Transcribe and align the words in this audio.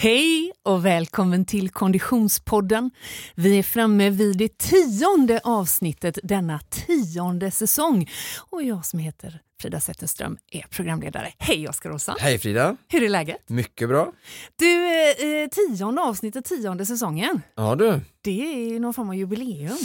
Hej 0.00 0.52
och 0.62 0.86
välkommen 0.86 1.44
till 1.44 1.70
Konditionspodden. 1.70 2.90
Vi 3.34 3.58
är 3.58 3.62
framme 3.62 4.10
vid 4.10 4.38
det 4.38 4.58
tionde 4.58 5.40
avsnittet 5.44 6.18
denna 6.22 6.60
tionde 6.60 7.50
säsong. 7.50 8.10
Och 8.50 8.62
jag 8.62 8.86
som 8.86 8.98
heter 8.98 9.40
Frida 9.62 9.80
Zetterström 9.80 10.36
är 10.50 10.62
programledare. 10.70 11.32
Hej 11.38 11.68
Oskar 11.68 11.92
Olsson! 11.92 12.14
Hej 12.18 12.38
Frida! 12.38 12.76
Hur 12.88 13.02
är 13.02 13.08
läget? 13.08 13.48
Mycket 13.48 13.88
bra. 13.88 14.12
Du, 14.56 14.86
eh, 15.10 15.48
tionde 15.48 16.02
avsnittet, 16.02 16.44
tionde 16.44 16.86
säsongen. 16.86 17.42
Ja 17.56 17.74
du. 17.74 18.00
Det 18.20 18.74
är 18.74 18.80
någon 18.80 18.94
form 18.94 19.08
av 19.08 19.14
jubileum. 19.14 19.76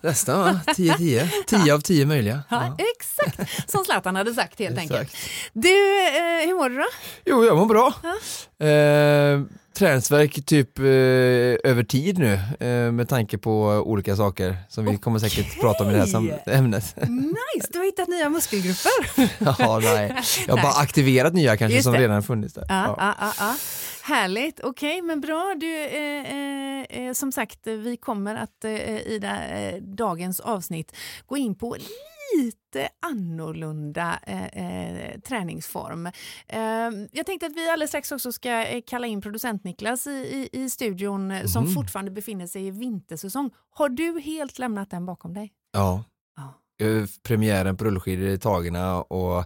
Nästan 0.00 0.38
va? 0.40 0.60
10-10. 0.66 1.28
10 1.46 1.74
av 1.74 1.80
10 1.80 2.06
möjliga. 2.06 2.42
Ja, 2.50 2.74
Ja. 2.78 2.84
Exakt 2.96 3.70
som 3.70 3.84
Zlatan 3.84 4.16
hade 4.16 4.34
sagt 4.34 4.58
helt 4.58 4.78
enkelt. 4.78 5.00
Exakt. 5.00 5.16
Du, 5.52 5.68
eh, 6.06 6.46
hur 6.46 6.54
mår 6.58 6.68
du 6.68 6.76
då? 6.76 6.86
Jo, 7.24 7.44
jag 7.44 7.56
mår 7.56 7.66
bra. 7.66 7.86
Eh, 8.68 9.40
träningsvärk 9.74 10.46
typ 10.46 10.78
eh, 10.78 10.84
över 10.84 11.82
tid 11.82 12.18
nu 12.18 12.32
eh, 12.60 12.92
med 12.92 13.08
tanke 13.08 13.38
på 13.38 13.62
olika 13.66 14.16
saker 14.16 14.56
som 14.68 14.84
vi 14.84 14.96
kommer 14.96 15.18
säkert 15.18 15.60
prata 15.60 15.84
om 15.84 15.90
i 15.90 15.92
det 15.92 15.98
här 15.98 16.52
ämnet. 16.58 16.96
Nice, 16.96 17.68
du 17.72 17.78
har 17.78 17.84
hittat 17.84 18.08
nya 18.08 18.28
muskelgrupper. 18.28 18.90
ja, 19.62 19.80
nej. 19.82 20.14
Jag 20.46 20.56
har 20.56 20.62
bara 20.62 20.72
aktiverat 20.82 21.34
nya 21.34 21.56
kanske 21.56 21.74
Just 21.74 21.84
som 21.84 21.92
det. 21.92 21.98
redan 22.00 22.22
funnits 22.22 22.54
där. 22.54 22.64
Ja, 22.68 22.84
Ja. 22.84 22.96
ja. 22.98 23.14
Ja, 23.20 23.32
ja. 23.38 23.54
Härligt, 24.02 24.60
okej 24.60 25.02
men 25.02 25.20
bra. 25.20 25.54
Du, 25.60 25.84
eh, 25.84 26.32
eh, 26.32 27.06
eh, 27.06 27.12
som 27.12 27.32
sagt, 27.32 27.58
vi 27.66 27.96
kommer 27.96 28.34
att 28.34 28.64
eh, 28.64 28.70
i 29.00 29.18
det, 29.22 29.78
dagens 29.80 30.40
avsnitt 30.40 30.92
gå 31.26 31.36
in 31.36 31.54
på 31.54 31.76
lite 32.38 32.88
annorlunda 33.06 34.18
eh, 34.26 34.46
eh, 34.46 35.20
träningsform. 35.20 36.06
Eh, 36.46 36.60
jag 37.12 37.26
tänkte 37.26 37.46
att 37.46 37.56
vi 37.56 37.68
alldeles 37.70 37.90
strax 37.90 38.12
också 38.12 38.32
ska 38.32 38.50
eh, 38.66 38.82
kalla 38.86 39.06
in 39.06 39.20
producent 39.20 39.64
Niklas 39.64 40.06
i, 40.06 40.10
i, 40.10 40.48
i 40.62 40.70
studion 40.70 41.30
eh, 41.30 41.46
som 41.46 41.64
Mhm. 41.64 41.74
fortfarande 41.74 42.10
befinner 42.10 42.46
sig 42.46 42.66
i 42.66 42.70
vintersäsong. 42.70 43.50
Har 43.70 43.88
du 43.88 44.20
helt 44.20 44.58
lämnat 44.58 44.90
den 44.90 45.06
bakom 45.06 45.34
dig? 45.34 45.52
Ja. 45.72 46.04
Ja. 46.36 46.86
Eh, 46.86 47.04
Premiären 47.22 47.76
på 47.76 47.84
rullskidor 47.84 48.26
är 48.28 48.36
tagna 48.36 49.02
och 49.02 49.44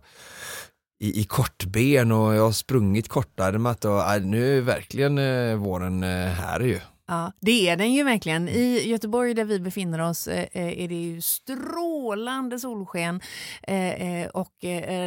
i, 1.01 1.21
i 1.21 1.25
kortben 1.25 2.13
och 2.13 2.35
jag 2.35 2.43
har 2.45 2.53
sprungit 2.53 3.09
kortärmat 3.09 3.85
och 3.85 4.01
äh, 4.15 4.23
nu 4.23 4.59
är 4.59 4.61
verkligen 4.61 5.17
våren 5.61 6.03
här 6.03 6.61
ju. 6.61 6.81
Ja, 7.07 7.33
det 7.41 7.69
är 7.69 7.77
den 7.77 7.93
ju 7.93 8.05
verkligen. 8.05 8.49
I 8.49 8.89
Göteborg 8.89 9.35
där 9.35 9.45
vi 9.45 9.61
befinner 9.61 9.99
oss 9.99 10.29
eh, 10.29 10.47
eh, 10.53 10.83
är 10.85 10.89
det 10.89 10.95
ju 10.95 11.21
strålande 11.23 12.59
solsken 12.59 13.21
eh, 13.63 14.27
och 14.27 14.55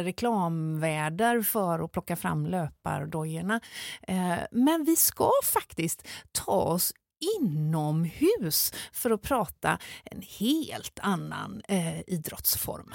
reklamväder 0.04 1.42
för 1.42 1.84
att 1.84 1.92
plocka 1.92 2.16
fram 2.16 2.46
löpardojorna. 2.46 3.60
Men 4.50 4.84
vi 4.84 4.96
ska 4.96 5.30
faktiskt 5.44 6.08
ta 6.32 6.52
oss 6.52 6.92
inomhus 7.40 8.72
för 8.92 9.10
att 9.10 9.22
prata 9.22 9.78
en 10.04 10.22
helt 10.38 10.98
annan 11.02 11.62
eh, 11.68 12.00
idrottsform. 12.00 12.92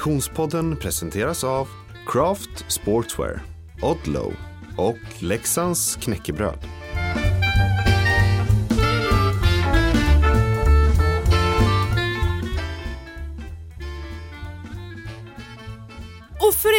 Konditionspodden 0.00 0.76
presenteras 0.76 1.44
av 1.44 1.68
Craft 2.06 2.64
Sportswear, 2.68 3.42
Odlow 3.82 4.32
och 4.76 5.22
Leksands 5.22 5.96
knäckebröd. 5.96 6.58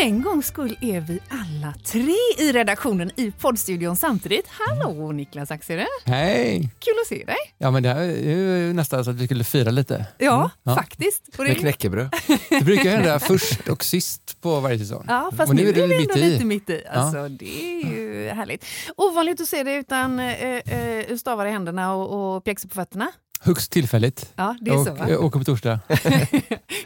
För 0.01 0.07
en 0.07 0.21
gångs 0.21 0.47
skull 0.47 0.77
är 0.81 1.01
vi 1.01 1.19
alla 1.29 1.73
tre 1.85 2.15
i 2.37 2.51
redaktionen 2.51 3.11
i 3.15 3.31
poddstudion 3.31 3.95
samtidigt. 3.95 4.45
Hallå 4.47 5.11
Niklas 5.11 5.51
Axelrod! 5.51 5.87
Hej! 6.05 6.69
Kul 6.79 6.93
att 7.01 7.07
se 7.07 7.25
dig! 7.25 7.35
Ja 7.57 7.71
men 7.71 7.83
det 7.83 7.89
här 7.89 8.01
är 8.01 8.35
ju 8.37 8.73
nästan 8.73 9.05
så 9.05 9.11
att 9.11 9.17
vi 9.17 9.25
skulle 9.25 9.43
fira 9.43 9.71
lite. 9.71 10.05
Ja, 10.17 10.35
Mm, 10.39 10.49
ja. 10.63 10.75
faktiskt. 10.75 11.23
Och 11.37 11.43
det- 11.43 11.49
Med 11.49 11.59
knäckebröd. 11.59 12.09
Det 12.49 12.65
brukar 12.65 12.89
hända 12.89 13.19
först 13.19 13.67
och 13.69 13.83
sist 13.83 14.41
på 14.41 14.59
varje 14.59 14.79
säsong. 14.79 15.05
Ja, 15.07 15.31
fast 15.37 15.49
och 15.49 15.55
nu 15.55 15.61
är 15.61 15.65
vi 15.65 15.71
det 15.87 15.95
ändå 15.95 16.15
lite 16.15 16.45
mitt 16.45 16.69
i. 16.69 16.83
Alltså, 16.91 17.29
Det 17.29 17.63
är 17.63 17.87
ju 17.87 18.29
härligt. 18.29 18.65
Ovanligt 18.97 19.41
att 19.41 19.47
se 19.47 19.63
dig 19.63 19.75
utan 19.75 20.19
eh, 20.19 20.55
eh, 20.57 21.15
stavar 21.17 21.45
i 21.45 21.51
händerna 21.51 21.93
och, 21.95 22.35
och 22.35 22.43
pjäxor 22.43 22.69
på 22.69 22.75
fötterna. 22.75 23.11
Högst 23.43 23.71
tillfälligt. 23.71 24.31
Ja, 24.35 24.55
det 24.61 24.71
är 24.71 24.77
och 24.77 24.85
så 24.85 24.93
va? 24.93 25.09
eh, 25.09 25.23
åker 25.23 25.39
på 25.39 25.45
torsdag. 25.45 25.79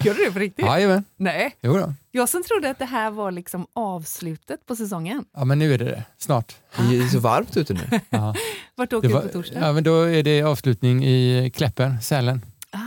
Gör 0.01 0.13
du 0.13 0.25
det 0.25 0.31
på 0.33 0.39
riktigt? 0.39 0.65
Jajamän. 0.65 1.03
Nej. 1.17 1.55
Jo 1.61 1.73
då. 1.77 1.93
Jag 2.11 2.29
som 2.29 2.43
trodde 2.43 2.69
att 2.69 2.79
det 2.79 2.85
här 2.85 3.11
var 3.11 3.31
liksom 3.31 3.67
avslutet 3.75 4.65
på 4.65 4.75
säsongen. 4.75 5.25
Ja 5.33 5.45
men 5.45 5.59
nu 5.59 5.73
är 5.73 5.77
det 5.77 5.85
det. 5.85 6.03
Snart. 6.17 6.55
Det 6.89 6.97
är 6.97 7.07
så 7.07 7.19
varmt 7.19 7.57
ute 7.57 7.73
nu. 7.73 7.99
Ja. 8.09 8.35
Vart 8.75 8.93
åker 8.93 9.07
Det 9.07 9.13
du 9.13 9.13
var, 9.13 9.21
på 9.21 9.27
torsdag? 9.27 9.59
ja 9.59 9.73
men 9.73 9.83
då 9.83 10.01
är 10.01 10.23
det 10.23 10.43
avslutning 10.43 11.05
i 11.05 11.51
Kläppen, 11.55 12.01
Sälen. 12.01 12.45
Ah. 12.71 12.79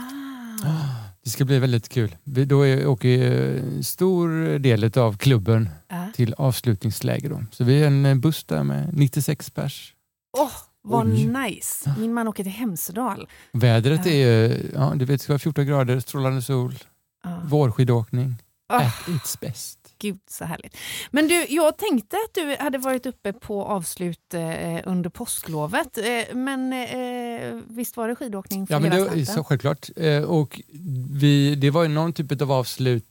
Det 1.23 1.29
ska 1.29 1.45
bli 1.45 1.59
väldigt 1.59 1.89
kul. 1.89 2.15
Då 2.23 2.61
är, 2.67 2.87
åker 2.87 3.31
en 3.31 3.83
stor 3.83 4.59
del 4.59 4.91
av 4.99 5.17
klubben 5.17 5.69
Ja. 5.89 6.07
till 6.15 6.33
avslutningsläger. 6.37 7.29
Då. 7.29 7.43
Så 7.51 7.63
vi 7.63 7.83
är 7.83 7.87
en 7.87 8.21
buss 8.21 8.43
där 8.43 8.63
med 8.63 8.93
96 8.97 9.49
pers. 9.49 9.93
Åh, 10.37 10.51
vad 10.89 11.07
nice! 11.07 11.95
Min 11.97 12.13
man 12.13 12.27
åker 12.27 12.43
till 12.43 12.51
Hemsedal. 12.53 13.27
Vädret 13.53 14.05
är 14.05 14.11
ju, 14.11 14.57
ja, 14.73 14.93
du 14.95 15.05
vet, 15.05 15.19
det 15.19 15.23
ska 15.23 15.33
vara 15.33 15.39
14 15.39 15.65
grader, 15.65 15.99
strålande 15.99 16.41
sol, 16.41 16.75
Ja. 17.23 17.41
vårskidåkning. 17.45 18.35
Ah. 18.73 18.77
At 18.85 19.07
its 19.07 19.39
best. 19.39 19.79
Gud 20.01 20.19
så 20.29 20.45
härligt. 20.45 20.77
Men 21.11 21.27
du, 21.27 21.45
jag 21.49 21.77
tänkte 21.77 22.15
att 22.15 22.33
du 22.35 22.55
hade 22.59 22.77
varit 22.77 23.05
uppe 23.05 23.33
på 23.33 23.63
avslut 23.65 24.33
eh, 24.33 24.79
under 24.85 25.09
påsklovet. 25.09 25.97
Eh, 25.97 26.35
men 26.35 26.73
eh, 26.73 27.61
visst 27.67 27.97
var 27.97 28.07
det 28.07 28.15
skidåkning 28.15 28.67
för 28.67 28.73
Ja, 28.73 28.79
men 28.79 28.91
det, 28.91 29.25
så 29.25 29.43
självklart. 29.43 29.89
Eh, 29.95 30.23
och 30.23 30.61
vi, 31.09 31.55
det 31.55 31.69
var 31.69 31.83
ju 31.83 31.89
någon 31.89 32.13
typ 32.13 32.41
av 32.41 32.51
avslut. 32.51 33.05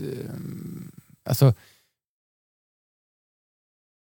Eh, 0.00 0.30
alltså, 1.28 1.54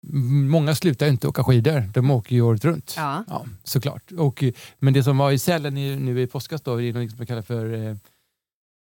många 0.02 0.74
slutar 0.74 1.06
ju 1.06 1.12
inte 1.12 1.28
åka 1.28 1.44
skidor, 1.44 1.90
de 1.94 2.10
åker 2.10 2.34
ju 2.36 2.42
året 2.42 2.64
runt. 2.64 2.94
Ja. 2.96 3.24
Ja, 3.28 3.46
såklart. 3.64 4.12
Och, 4.12 4.44
men 4.78 4.92
det 4.94 5.02
som 5.02 5.18
var 5.18 5.32
i 5.32 5.38
Sälen 5.38 5.76
i- 5.76 5.96
nu 5.96 6.20
i 6.22 6.26
påskas 6.26 6.62
då, 6.62 6.76
det 6.76 6.84
är 6.88 6.92
något 6.92 7.10
som 7.10 7.18
jag 7.18 7.28
kallar 7.28 7.42
för 7.42 7.72
eh, 7.74 7.96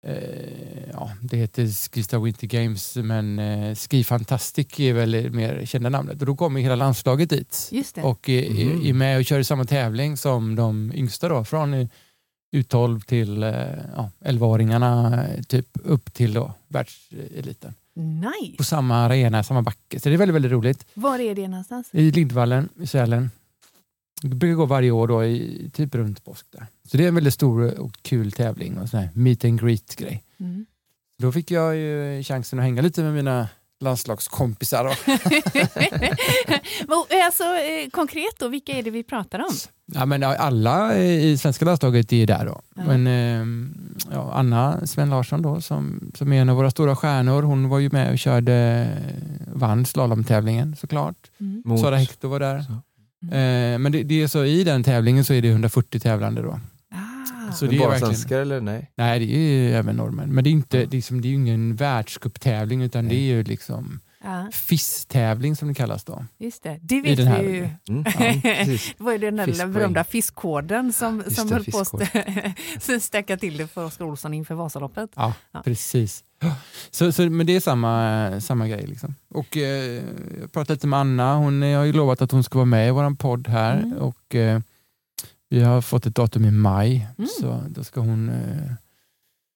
eh, 0.07 0.89
ja, 0.93 1.11
det 1.21 1.37
heter 1.37 1.67
Skistar 1.91 2.19
Winter 2.19 2.47
Games, 2.47 2.95
men 2.95 3.39
eh, 3.39 3.75
Ski 3.75 4.03
Fantastic 4.03 4.79
är 4.79 4.93
väl 4.93 5.31
mer 5.31 5.65
kända 5.65 5.89
namnet. 5.89 6.19
Och 6.19 6.25
då 6.25 6.35
kommer 6.35 6.59
hela 6.61 6.75
landslaget 6.75 7.29
dit 7.29 7.69
Just 7.71 7.95
det. 7.95 8.01
och 8.01 8.29
är, 8.29 8.49
Mhm. 8.49 8.85
är 8.85 8.93
med 8.93 9.17
och 9.17 9.25
kör 9.25 9.39
i 9.39 9.43
samma 9.43 9.65
tävling 9.65 10.17
som 10.17 10.55
de 10.55 10.91
yngsta 10.95 11.29
då, 11.29 11.43
från 11.43 11.73
eh, 11.73 11.87
U12 12.55 12.99
till 13.01 13.43
eh, 13.43 13.51
ja, 13.95 14.11
11-åringarna 14.25 15.23
eh, 15.35 15.41
typ 15.43 15.67
upp 15.73 16.13
till 16.13 16.33
då 16.33 16.53
världseliten. 16.67 17.73
Nice! 18.01 18.57
På 18.57 18.63
samma 18.63 18.95
arena, 18.95 19.43
samma 19.43 19.61
backe. 19.61 19.99
Så 19.99 20.09
det 20.09 20.15
är 20.15 20.17
väldigt, 20.17 20.35
väldigt 20.35 20.51
roligt. 20.51 20.85
Var 20.93 21.19
är 21.19 21.35
det 21.35 21.47
någonstans? 21.47 21.89
I 21.91 22.11
Lindvallen 22.11 22.69
i 22.79 22.87
Sälen. 22.87 23.31
Det 24.21 24.35
brukar 24.35 24.55
gå 24.55 24.65
varje 24.65 24.91
år 24.91 25.07
då 25.07 25.25
i 25.25 25.69
typ 25.73 25.95
runt 25.95 26.25
påsk 26.25 26.45
där. 26.51 26.65
Så 26.83 26.97
det 26.97 27.03
är 27.03 27.07
en 27.07 27.15
väldigt 27.15 27.33
stor 27.33 27.79
och 27.79 28.01
kul 28.01 28.31
tävling 28.31 28.77
och 28.77 28.89
sån 28.89 28.99
här 28.99 29.09
meet 29.13 29.45
and 29.45 29.61
greet 29.61 29.95
grej. 29.95 30.23
Mm. 30.39 30.65
Då 31.19 31.31
fick 31.31 31.51
jag 31.51 31.75
ju 31.75 32.23
chansen 32.23 32.59
att 32.59 32.65
hänga 32.65 32.81
lite 32.81 33.03
med 33.03 33.13
mina 33.13 33.49
landslagskompisar. 33.79 34.85
Alltså, 37.25 37.43
eh, 37.43 37.89
konkret 37.91 38.39
då, 38.39 38.47
vilka 38.47 38.71
är 38.71 38.83
det 38.83 38.89
vi 38.89 39.03
pratar 39.03 39.39
om? 39.39 39.55
Ja, 39.85 40.05
men 40.05 40.23
alla 40.23 40.97
i 40.97 41.37
svenska 41.37 41.65
landslaget 41.65 42.13
är 42.13 42.27
där 42.27 42.45
då. 42.45 42.61
Ja. 42.75 42.83
Men 42.83 43.07
eh, 43.07 43.71
ja, 44.13 44.31
Anna 44.33 44.87
Sven 44.87 45.09
Larsson 45.09 45.41
då, 45.41 45.61
som, 45.61 46.11
som 46.15 46.33
är 46.33 46.41
en 46.41 46.49
av 46.49 46.55
våra 46.55 46.71
stora 46.71 46.95
stjärnor, 46.95 47.41
hon 47.41 47.69
var 47.69 47.79
ju 47.79 47.89
med 47.89 48.11
och 48.11 48.19
körde, 48.19 48.87
vann 49.53 49.85
slalomtävlingen 49.85 50.75
såklart. 50.75 51.31
Mm. 51.39 51.61
Mot, 51.65 51.79
Sara 51.79 51.95
Hector 51.97 52.29
var 52.29 52.39
där. 52.39 52.57
Eh, 53.21 53.79
men 53.79 53.91
det, 53.91 54.03
det 54.03 54.23
är 54.23 54.27
så 54.27 54.45
i 54.45 54.63
den 54.63 54.83
tävlingen 54.83 55.25
så 55.25 55.33
är 55.33 55.41
det 55.41 55.49
140 55.49 55.99
tävlande 55.99 56.41
då. 56.41 56.59
Ah. 57.47 57.51
Så 57.51 57.65
det 57.65 57.75
är 57.75 57.79
bara 57.79 57.89
verkligen- 57.89 58.13
svenskar 58.15 58.39
eller 58.39 58.61
nej? 58.61 58.91
Nej, 58.95 59.19
det 59.19 59.25
är 59.35 59.39
ju 59.39 59.73
även 59.75 59.95
norrmän. 59.95 60.29
Men 60.29 60.43
det 60.43 60.49
är, 60.49 60.51
inte, 60.51 60.85
det 60.85 60.97
är, 60.97 61.01
som, 61.01 61.21
det 61.21 61.27
är 61.27 61.29
ju 61.29 61.35
ingen 61.35 61.75
världscuptävling 61.75 62.81
utan 62.81 63.07
det 63.07 63.15
är 63.15 63.19
ju 63.35 63.43
liksom 63.43 63.99
Ja, 64.23 64.47
FIS-tävling 64.51 65.55
som 65.55 65.67
det 65.67 65.73
kallas 65.73 66.03
då. 66.03 66.25
just 66.37 66.63
det. 66.63 66.79
Det 66.81 67.01
vet 67.01 67.17
den 67.17 67.27
här- 67.27 67.43
vi 67.43 67.49
ju. 67.51 67.69
Mm, 67.89 68.03
ja. 68.19 68.33
Det 68.97 69.03
var 69.03 69.11
ju 69.11 69.17
den 69.17 69.35
där 69.35 69.67
berömda 69.67 70.03
fiskkoden 70.03 70.93
som, 70.93 71.21
Just 71.25 71.35
som 71.35 71.47
det, 71.47 71.53
höll 71.55 71.65
på 71.65 71.79
att 71.79 73.03
stäcka 73.03 73.37
till 73.37 73.57
det 73.57 73.67
för 73.67 73.85
Oskar 73.85 74.05
Olsson 74.05 74.33
inför 74.33 74.55
Vasaloppet. 74.55 75.09
Ja, 75.15 75.33
Ja. 75.51 75.61
precis. 75.65 76.23
Så, 76.91 77.11
så, 77.11 77.21
men 77.29 77.45
det 77.45 77.55
är 77.55 77.59
samma, 77.59 78.41
samma 78.41 78.67
grej. 78.67 78.87
Liksom. 78.87 79.15
Och, 79.29 79.57
eh, 79.57 80.03
jag 80.41 80.51
pratade 80.53 80.73
lite 80.73 80.87
med 80.87 80.99
Anna, 80.99 81.35
hon 81.35 81.63
eh, 81.63 81.77
har 81.77 81.85
ju 81.85 81.93
lovat 81.93 82.21
att 82.21 82.31
hon 82.31 82.43
ska 82.43 82.57
vara 82.57 82.65
med 82.65 82.87
i 82.87 82.91
vår 82.91 83.15
podd 83.15 83.47
här. 83.47 83.77
Mm. 83.77 83.97
Och, 83.97 84.35
eh, 84.35 84.59
Vi 85.49 85.63
har 85.63 85.81
fått 85.81 86.05
ett 86.05 86.15
datum 86.15 86.45
i 86.45 86.51
maj, 86.51 87.07
Mm. 87.17 87.29
så 87.41 87.63
då 87.69 87.83
ska 87.83 87.99
hon 87.99 88.29
eh, 88.29 88.71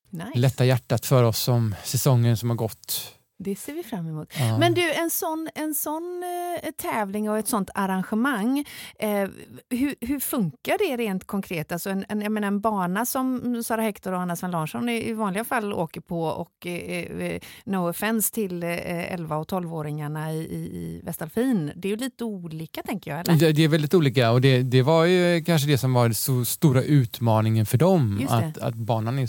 Nice. 0.10 0.32
lätta 0.40 0.66
hjärtat 0.66 1.06
för 1.06 1.24
oss 1.24 1.48
om 1.48 1.76
säsongen 1.84 2.38
som 2.38 2.50
har 2.50 2.58
gått. 2.58 3.16
Det 3.44 3.56
ser 3.56 3.74
vi 3.74 3.84
fram 3.84 4.08
emot. 4.08 4.34
Ja. 4.40 4.58
Men 4.58 4.74
du, 4.74 4.94
en 4.94 5.10
sån, 5.10 5.50
en 5.56 5.74
sån 5.74 6.24
eh, 6.64 6.72
tävling 6.72 7.30
och 7.30 7.38
ett 7.38 7.48
sånt 7.48 7.70
arrangemang, 7.76 8.66
eh, 9.00 9.30
hur, 9.70 9.96
hur 10.02 10.20
funkar 10.20 10.78
det 10.78 11.04
rent 11.04 11.28
konkret? 11.28 11.72
Alltså 11.72 11.90
en, 11.90 12.06
en, 12.10 12.22
jag 12.22 12.32
menar, 12.32 12.48
en 12.48 12.62
bana 12.62 13.06
som 13.06 13.64
Sara 13.64 13.82
Hector 13.82 14.12
och 14.12 14.22
Anna 14.22 14.36
Sven 14.36 14.52
Larsson 14.52 14.90
i, 14.90 15.10
i 15.10 15.14
vanliga 15.14 15.44
fall 15.44 15.74
åker 15.74 16.02
på 16.02 16.24
och 16.24 16.66
eh, 16.66 16.72
eh, 16.72 17.42
no 17.64 17.90
offense 17.90 18.34
till 18.34 18.64
eh, 18.64 19.14
11 19.14 19.38
och 19.38 19.52
12-åringarna 19.52 20.34
i, 20.34 20.38
i, 20.38 21.02
Västalfin. 21.04 21.72
Det 21.76 21.88
är 21.88 21.90
ju 21.90 21.98
lite 21.98 22.24
olika 22.24 22.84
tänker 22.84 23.12
jag, 23.12 23.20
eller? 23.20 23.40
Det, 23.40 23.52
det 23.52 23.64
är 23.64 23.68
väldigt 23.68 23.94
olika 23.94 24.32
och 24.32 24.42
det, 24.42 24.64
det 24.64 24.82
var 24.82 25.06
ju 25.06 25.44
kanske 25.44 25.68
det 25.68 25.78
som 25.78 25.94
var 25.94 26.04
den 26.04 26.16
så 26.16 26.46
stora 26.46 26.84
utmaningen 26.84 27.66
för 27.66 27.78
dem. 27.78 28.28
Att, 28.30 28.58
att 28.58 28.76
banan 28.76 29.20
är 29.20 29.28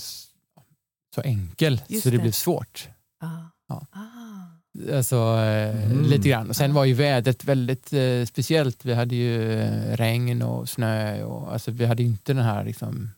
så 1.15 1.21
enkel 1.25 1.83
Just 1.89 2.03
så 2.03 2.11
det, 2.11 2.17
det. 2.17 2.23
blev 2.23 2.33
svårt. 2.33 2.89
Ah. 3.21 3.52
Ja. 3.73 3.87
Ah. 4.01 4.97
Alltså, 4.97 5.17
Mm. 5.17 6.03
lite 6.03 6.29
grann. 6.29 6.49
Och 6.49 6.57
sen 6.57 6.75
var 6.75 6.85
ju 6.85 6.95
vädret 6.95 7.45
väldigt 7.45 7.93
eh, 7.93 8.25
speciellt. 8.27 8.85
Vi 8.85 8.95
hade 8.95 9.15
ju 9.15 9.61
eh, 9.61 9.97
regn 9.97 10.43
och 10.43 10.69
snö. 10.69 11.23
Och, 11.25 11.53
alltså, 11.53 11.71
vi 11.71 11.87
hade 11.87 12.03
inte 12.03 12.33
den 12.35 12.45
här 12.45 12.65
liksom, 12.65 13.11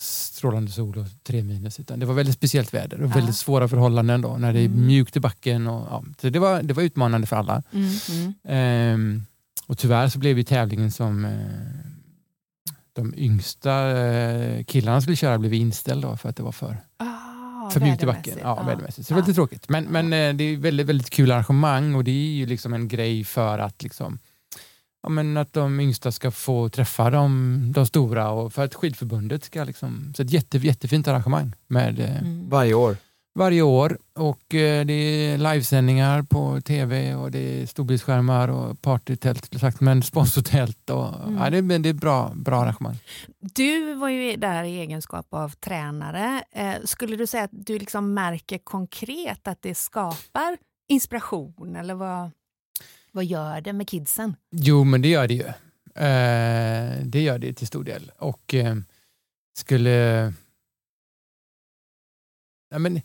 strålande 0.00 0.70
sol 0.70 0.98
och 0.98 1.06
tre 1.22 1.42
minus. 1.42 1.80
Utan 1.80 1.98
det 2.00 2.06
var 2.06 2.14
väldigt 2.14 2.34
speciellt 2.34 2.74
väder 2.74 3.02
och 3.02 3.16
väldigt 3.16 3.36
svåra 3.36 3.68
förhållanden 3.68 4.20
då, 4.22 4.36
när 4.36 4.52
det 4.52 4.60
är 4.60 4.66
Mm. 4.66 4.86
mjukt 4.86 5.16
i 5.16 5.20
backen. 5.20 5.66
Och, 5.66 5.86
ja. 5.90 6.04
Så 6.20 6.28
det 6.30 6.38
var, 6.38 6.62
det 6.62 6.74
var 6.74 6.82
utmanande 6.82 7.26
för 7.26 7.36
alla. 7.36 7.62
Mm, 7.72 7.90
mm. 8.10 8.34
Ehm, 8.44 9.22
och 9.66 9.78
tyvärr 9.78 10.08
så 10.08 10.18
blev 10.18 10.38
ju 10.38 10.44
tävlingen 10.44 10.90
som 10.90 11.24
eh, 11.24 11.30
de 12.92 13.14
yngsta 13.16 13.98
eh, 13.98 14.64
killarna 14.64 15.00
skulle 15.00 15.16
köra 15.16 15.38
blev 15.38 15.54
inställd 15.54 16.02
då 16.02 16.16
för 16.16 16.28
att 16.28 16.36
det 16.36 16.42
var 16.42 16.52
för, 16.52 16.76
Ah, 16.96 17.06
för 17.70 17.80
mjukt 17.80 18.02
i 18.02 18.06
backen. 18.06 18.38
Ja, 18.42 18.62
vädermässigt. 18.62 19.08
Så 19.08 19.14
det 19.14 19.20
var 19.20 19.26
lite 19.26 19.34
tråkigt. 19.34 19.68
Men, 19.68 19.84
men 19.84 20.12
eh, 20.12 20.34
det 20.34 20.44
är 20.44 20.56
väldigt, 20.56 20.86
väldigt 20.86 21.10
kul 21.10 21.32
arrangemang 21.32 21.94
och 21.94 22.04
det 22.04 22.10
är 22.10 22.34
ju 22.34 22.46
liksom 22.46 22.74
en 22.74 22.88
grej 22.88 23.24
för 23.24 23.58
att 23.58 23.82
liksom 23.82 24.18
Ja, 25.02 25.10
men 25.10 25.36
att 25.36 25.52
de 25.52 25.80
yngsta 25.80 26.12
ska 26.12 26.30
få 26.30 26.68
träffa 26.68 27.10
de, 27.10 27.72
de 27.72 27.86
stora 27.86 28.30
och 28.30 28.52
för 28.52 28.64
att 28.64 28.74
skidförbundet 28.74 29.44
ska 29.44 29.64
liksom, 29.64 30.12
så 30.16 30.22
ett 30.22 30.30
jätte, 30.30 30.58
jättefint 30.58 31.08
arrangemang 31.08 31.52
med 31.66 32.00
eh, 32.00 32.16
Mm. 32.16 32.48
Varje 32.48 32.74
år. 32.74 32.96
Varje 33.36 33.62
år 33.62 33.98
och 34.14 34.54
eh, 34.54 34.86
det 34.86 34.92
är 34.92 35.38
livesändningar 35.38 36.22
på 36.22 36.60
tv 36.60 37.14
och 37.14 37.30
det 37.30 37.62
är 37.62 37.66
storbildsskärmar 37.66 38.48
och 38.48 38.82
partytält 38.82 39.60
sagt, 39.60 39.80
men 39.80 40.02
sponsortält 40.02 40.90
och 40.90 41.14
Mm. 41.26 41.36
ja, 41.38 41.50
det, 41.50 41.58
är- 41.58 41.78
det 41.78 41.88
är 41.88 41.92
bra, 41.94 42.32
bra 42.34 42.60
arrangemang. 42.62 42.98
Du 43.38 43.94
var 43.94 44.08
ju 44.08 44.36
där 44.36 44.64
i 44.64 44.78
egenskap 44.80 45.26
av 45.30 45.48
tränare. 45.48 46.44
Eh, 46.52 46.74
skulle 46.84 47.16
du 47.16 47.26
säga 47.26 47.44
att 47.44 47.50
du 47.52 47.78
liksom 47.78 48.14
märker 48.14 48.58
konkret 48.58 49.48
att 49.48 49.62
det 49.62 49.74
skapar 49.74 50.56
inspiration 50.88 51.76
eller 51.76 51.94
vad, 51.94 52.30
vad 53.12 53.24
gör 53.24 53.60
det 53.60 53.72
med 53.72 53.88
kidsen? 53.88 54.36
Jo, 54.50 54.84
men 54.84 55.02
det 55.02 55.08
gör 55.08 55.28
det 55.28 55.34
ju. 55.34 55.46
Eh, 56.04 57.04
det 57.04 57.20
gör 57.22 57.38
det 57.38 57.52
till 57.54 57.66
stor 57.66 57.84
del. 57.84 58.12
Och 58.18 58.54
skulle... 59.58 60.32
Ja, 62.70 62.78
men, 62.78 63.00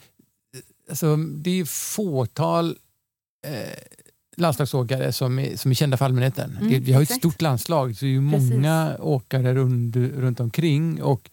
alltså, 0.92 1.16
det 1.18 1.60
är 1.60 1.66
fåtal 1.66 2.78
eh, 3.48 3.54
landslagsåkare 4.38 5.12
som 5.12 5.40
är, 5.40 5.58
som 5.58 5.72
är 5.72 5.76
kända 5.76 5.98
för 5.98 6.06
allmänheten. 6.06 6.58
Mm, 6.58 6.70
det, 6.70 6.80
vi 6.80 6.94
har 6.94 7.00
ju 7.02 7.04
ett 7.04 7.10
exakt. 7.10 7.22
stort 7.22 7.42
landslag, 7.42 7.96
så 7.96 8.06
det 8.06 8.12
är 8.12 8.22
ju 8.22 8.32
Precis. 8.32 8.50
många 8.52 8.98
åkare 9.00 9.54
runt, 9.54 9.96
runt 9.96 10.40
omkring. 10.40 11.02
Och, 11.04 11.30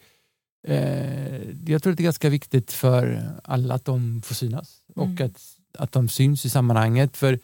eh, 0.68 1.42
jag 1.66 1.82
tror 1.82 1.90
att 1.92 1.96
det 1.96 2.02
är 2.02 2.04
ganska 2.04 2.28
viktigt 2.28 2.72
för 2.72 3.22
alla 3.44 3.74
att 3.74 3.84
de 3.84 4.22
får 4.22 4.34
synas 4.34 4.76
och 4.94 5.04
Mm. 5.06 5.26
att, 5.26 5.42
att 5.78 5.92
de 5.92 6.08
syns 6.08 6.44
i 6.44 6.50
sammanhanget. 6.50 7.16
För 7.16 7.38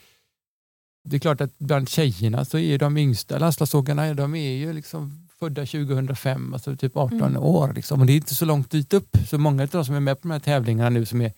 det 1.05 1.17
är 1.17 1.21
klart 1.21 1.41
att 1.41 1.59
bland 1.59 1.89
tjejerna 1.89 2.45
så 2.45 2.59
är 2.59 2.79
de 2.79 2.97
yngsta 2.97 3.39
landslagsåkarna 3.39 4.15
de 4.15 4.35
är 4.35 4.53
ju 4.53 4.73
liksom 4.73 5.29
födda 5.39 5.67
2005, 5.67 6.55
alltså 6.55 6.77
typ 6.77 6.97
18 6.97 7.21
Mm. 7.23 7.43
år. 7.43 7.73
Liksom. 7.73 8.01
Och 8.01 8.07
det 8.07 8.13
är 8.13 8.17
inte 8.17 8.35
så 8.35 8.45
långt 8.45 8.71
dit 8.71 8.93
upp. 8.93 9.17
Så 9.29 9.39
många 9.39 9.63
av 9.63 9.69
de 9.69 9.85
som 9.85 9.95
är 9.95 10.01
med 10.01 10.21
på 10.21 10.29
de 10.29 10.33
här 10.33 10.41
tävlingarna 10.41 10.91
nu 10.91 11.07
som 11.07 11.21
är 11.21 11.33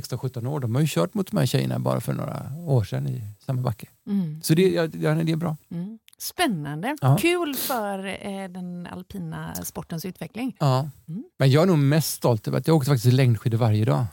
16-17 0.00 0.46
år, 0.46 0.60
de 0.60 0.74
har 0.74 0.82
ju 0.82 0.86
kört 0.90 1.14
mot 1.14 1.30
de 1.30 1.36
här 1.36 1.46
tjejerna 1.46 1.78
bara 1.78 2.00
för 2.00 2.12
några 2.12 2.52
år 2.66 2.84
sedan 2.84 3.08
i 3.08 3.22
samma 3.46 3.62
backe. 3.62 3.86
Mm. 4.06 4.40
Så 4.42 4.54
det, 4.54 4.68
ja, 4.68 4.86
det 4.86 5.32
är 5.32 5.36
bra. 5.36 5.56
Mm. 5.70 5.98
Spännande. 6.18 6.96
Ja. 7.00 7.16
Kul 7.20 7.54
för 7.54 8.06
eh, 8.26 8.48
den 8.48 8.86
alpina 8.86 9.54
sportens 9.54 10.04
utveckling. 10.04 10.56
Ja. 10.60 10.90
Mm. 11.08 11.24
Men 11.38 11.50
jag 11.50 11.62
är 11.62 11.66
nog 11.66 11.78
mest 11.78 12.14
stolt 12.14 12.48
över 12.48 12.58
att 12.58 12.66
jag 12.66 12.76
åkte 12.76 12.90
faktiskt 12.90 13.12
längdskidor 13.14 13.58
varje 13.58 13.84
dag. 13.84 14.04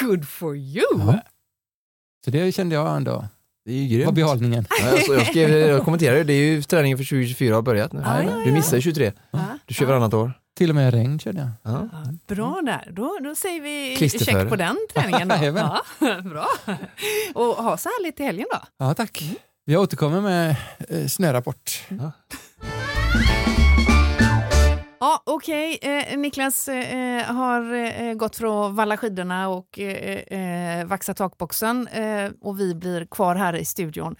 Good 0.00 0.28
for 0.28 0.56
you! 0.56 0.82
Ja. 0.98 1.20
Så 2.24 2.30
det 2.30 2.52
kände 2.52 2.74
jag 2.74 2.96
ändå 2.96 3.24
Det 3.64 3.72
är 3.72 3.76
ju 3.82 3.98
var 3.98 4.04
grymt. 4.04 4.14
behållningen. 4.14 4.66
Ja, 4.82 4.90
alltså, 4.90 5.12
jag, 5.12 5.26
skrev, 5.26 5.50
jag 5.50 5.84
kommenterade, 5.84 6.24
det 6.24 6.32
är 6.32 6.52
ju 6.52 6.62
träningen 6.62 6.98
för 6.98 7.04
2024 7.04 7.54
har 7.54 7.62
börjat 7.62 7.92
nu. 7.92 8.00
Ja, 8.04 8.22
ja, 8.22 8.30
Du 8.44 8.52
missar 8.52 8.76
ju 8.76 8.80
23. 8.82 9.12
Ja. 9.30 9.38
Du 9.66 9.74
kör 9.74 9.86
varannat 9.86 10.14
år. 10.14 10.32
Till 10.56 10.70
och 10.70 10.76
med 10.76 10.94
regn 10.94 11.18
körde 11.18 11.38
jag. 11.38 11.50
Ja. 11.74 11.88
Ja, 11.92 12.12
bra 12.26 12.60
där. 12.64 12.88
Då, 12.92 13.18
då 13.24 13.34
säger 13.34 13.60
vi 13.60 14.08
check 14.08 14.48
på 14.48 14.56
den 14.56 14.76
träningen. 14.94 15.28
Då. 15.28 15.34
Ja, 16.00 16.20
bra. 16.24 16.46
Och 17.34 17.44
ha 17.64 17.76
så 17.76 17.88
härligt 17.88 18.20
i 18.20 18.24
helgen 18.24 18.46
då. 18.52 18.58
Ja, 18.76 18.94
tack. 18.94 19.22
Jag 19.64 19.82
återkommer 19.82 20.20
med 20.20 20.56
eh, 20.88 21.06
snörapport. 21.06 21.82
Ja, 25.00 25.22
Okej, 25.26 25.78
eh, 25.82 26.18
Niklas 26.18 26.68
eh, 26.68 27.22
har 27.34 27.74
eh, 27.74 28.14
gått 28.14 28.36
för 28.36 28.66
att 28.68 28.74
valla 28.74 28.96
skidorna 28.96 29.48
och 29.48 29.78
eh, 29.78 30.18
eh, 30.80 30.86
vaxa 30.86 31.14
takboxen 31.14 31.88
eh, 31.88 32.30
och 32.40 32.60
vi 32.60 32.74
blir 32.74 33.06
kvar 33.06 33.34
här 33.34 33.56
i 33.56 33.64
studion. 33.64 34.16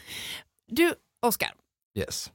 Du, 0.69 0.95
Oskar, 1.27 1.51
Yes. 1.99 2.31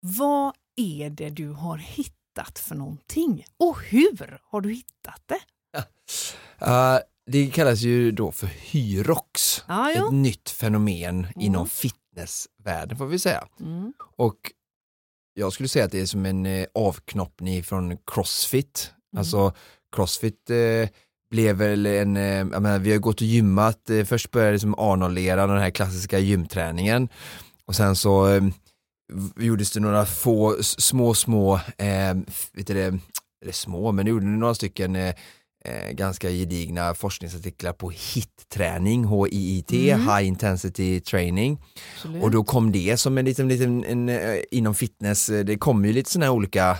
vad 0.00 0.54
är 0.76 1.10
det 1.10 1.30
du 1.30 1.48
har 1.50 1.76
hittat 1.78 2.14
för 2.58 2.74
någonting? 2.74 3.44
Och 3.56 3.80
hur 3.82 4.38
har 4.50 4.60
du 4.60 4.72
hittat 4.72 5.22
det? 5.26 5.40
Uh, 6.66 6.98
det 7.26 7.46
kallas 7.50 7.80
ju 7.80 8.10
då 8.12 8.32
för 8.32 8.46
Hyrox. 8.46 9.64
Ja, 9.68 9.92
jo. 9.96 10.06
Ett 10.06 10.12
nytt 10.12 10.50
fenomen 10.50 11.18
Mm. 11.18 11.32
inom 11.36 11.68
fitnessvärlden 11.68 12.98
får 12.98 13.06
vi 13.06 13.18
säga. 13.18 13.44
Mm. 13.60 13.92
Och 14.16 14.36
jag 15.34 15.52
skulle 15.52 15.68
säga 15.68 15.84
att 15.84 15.92
det 15.92 16.00
är 16.00 16.06
som 16.06 16.26
en 16.26 16.46
eh, 16.46 16.66
avknoppning 16.74 17.62
från 17.62 17.96
Crossfit. 18.06 18.92
Mm. 19.12 19.18
Alltså 19.20 19.52
Crossfit 19.96 20.50
eh, 20.50 20.88
blev 21.30 21.56
väl 21.56 21.86
en, 21.86 22.16
eh, 22.16 22.44
menar, 22.44 22.78
vi 22.78 22.92
har 22.92 22.98
gått 22.98 23.20
och 23.20 23.26
gymmat, 23.26 23.90
eh, 23.90 24.04
först 24.04 24.30
började 24.30 24.52
det 24.52 24.58
som 24.58 24.74
Arnold-eran, 24.74 25.48
den 25.48 25.58
här 25.58 25.70
klassiska 25.70 26.18
gymträningen. 26.18 27.08
Och 27.64 27.76
sen 27.76 27.96
så 27.96 28.28
eh, 28.28 28.42
gjordes 29.36 29.70
det 29.70 29.80
några 29.80 30.06
få 30.06 30.56
små, 30.62 31.14
små, 31.14 31.54
eh, 31.78 32.14
vet 32.52 32.66
du 32.66 32.74
det, 32.74 32.98
eller 33.42 33.52
små, 33.52 33.92
men 33.92 34.04
det 34.04 34.10
gjorde 34.10 34.26
några 34.26 34.54
stycken 34.54 34.96
eh, 34.96 35.14
eh, 35.64 35.90
ganska 35.92 36.30
gedigna 36.30 36.94
forskningsartiklar 36.94 37.72
på 37.72 37.90
HIT-träning, 37.90 39.04
HIIT, 39.08 39.72
Mm. 39.72 40.00
High 40.00 40.26
Intensity 40.28 41.00
Training. 41.00 41.60
Absolut. 41.96 42.22
Och 42.22 42.30
då 42.30 42.44
kom 42.44 42.72
det 42.72 42.96
som 42.96 43.18
en 43.18 43.24
liten, 43.24 43.48
liten 43.48 43.84
en, 43.84 44.08
eh, 44.08 44.36
inom 44.50 44.74
fitness, 44.74 45.28
eh, 45.28 45.44
det 45.44 45.56
kommer 45.56 45.88
ju 45.88 45.94
lite 45.94 46.10
sådana 46.10 46.26
här 46.26 46.32
olika, 46.32 46.76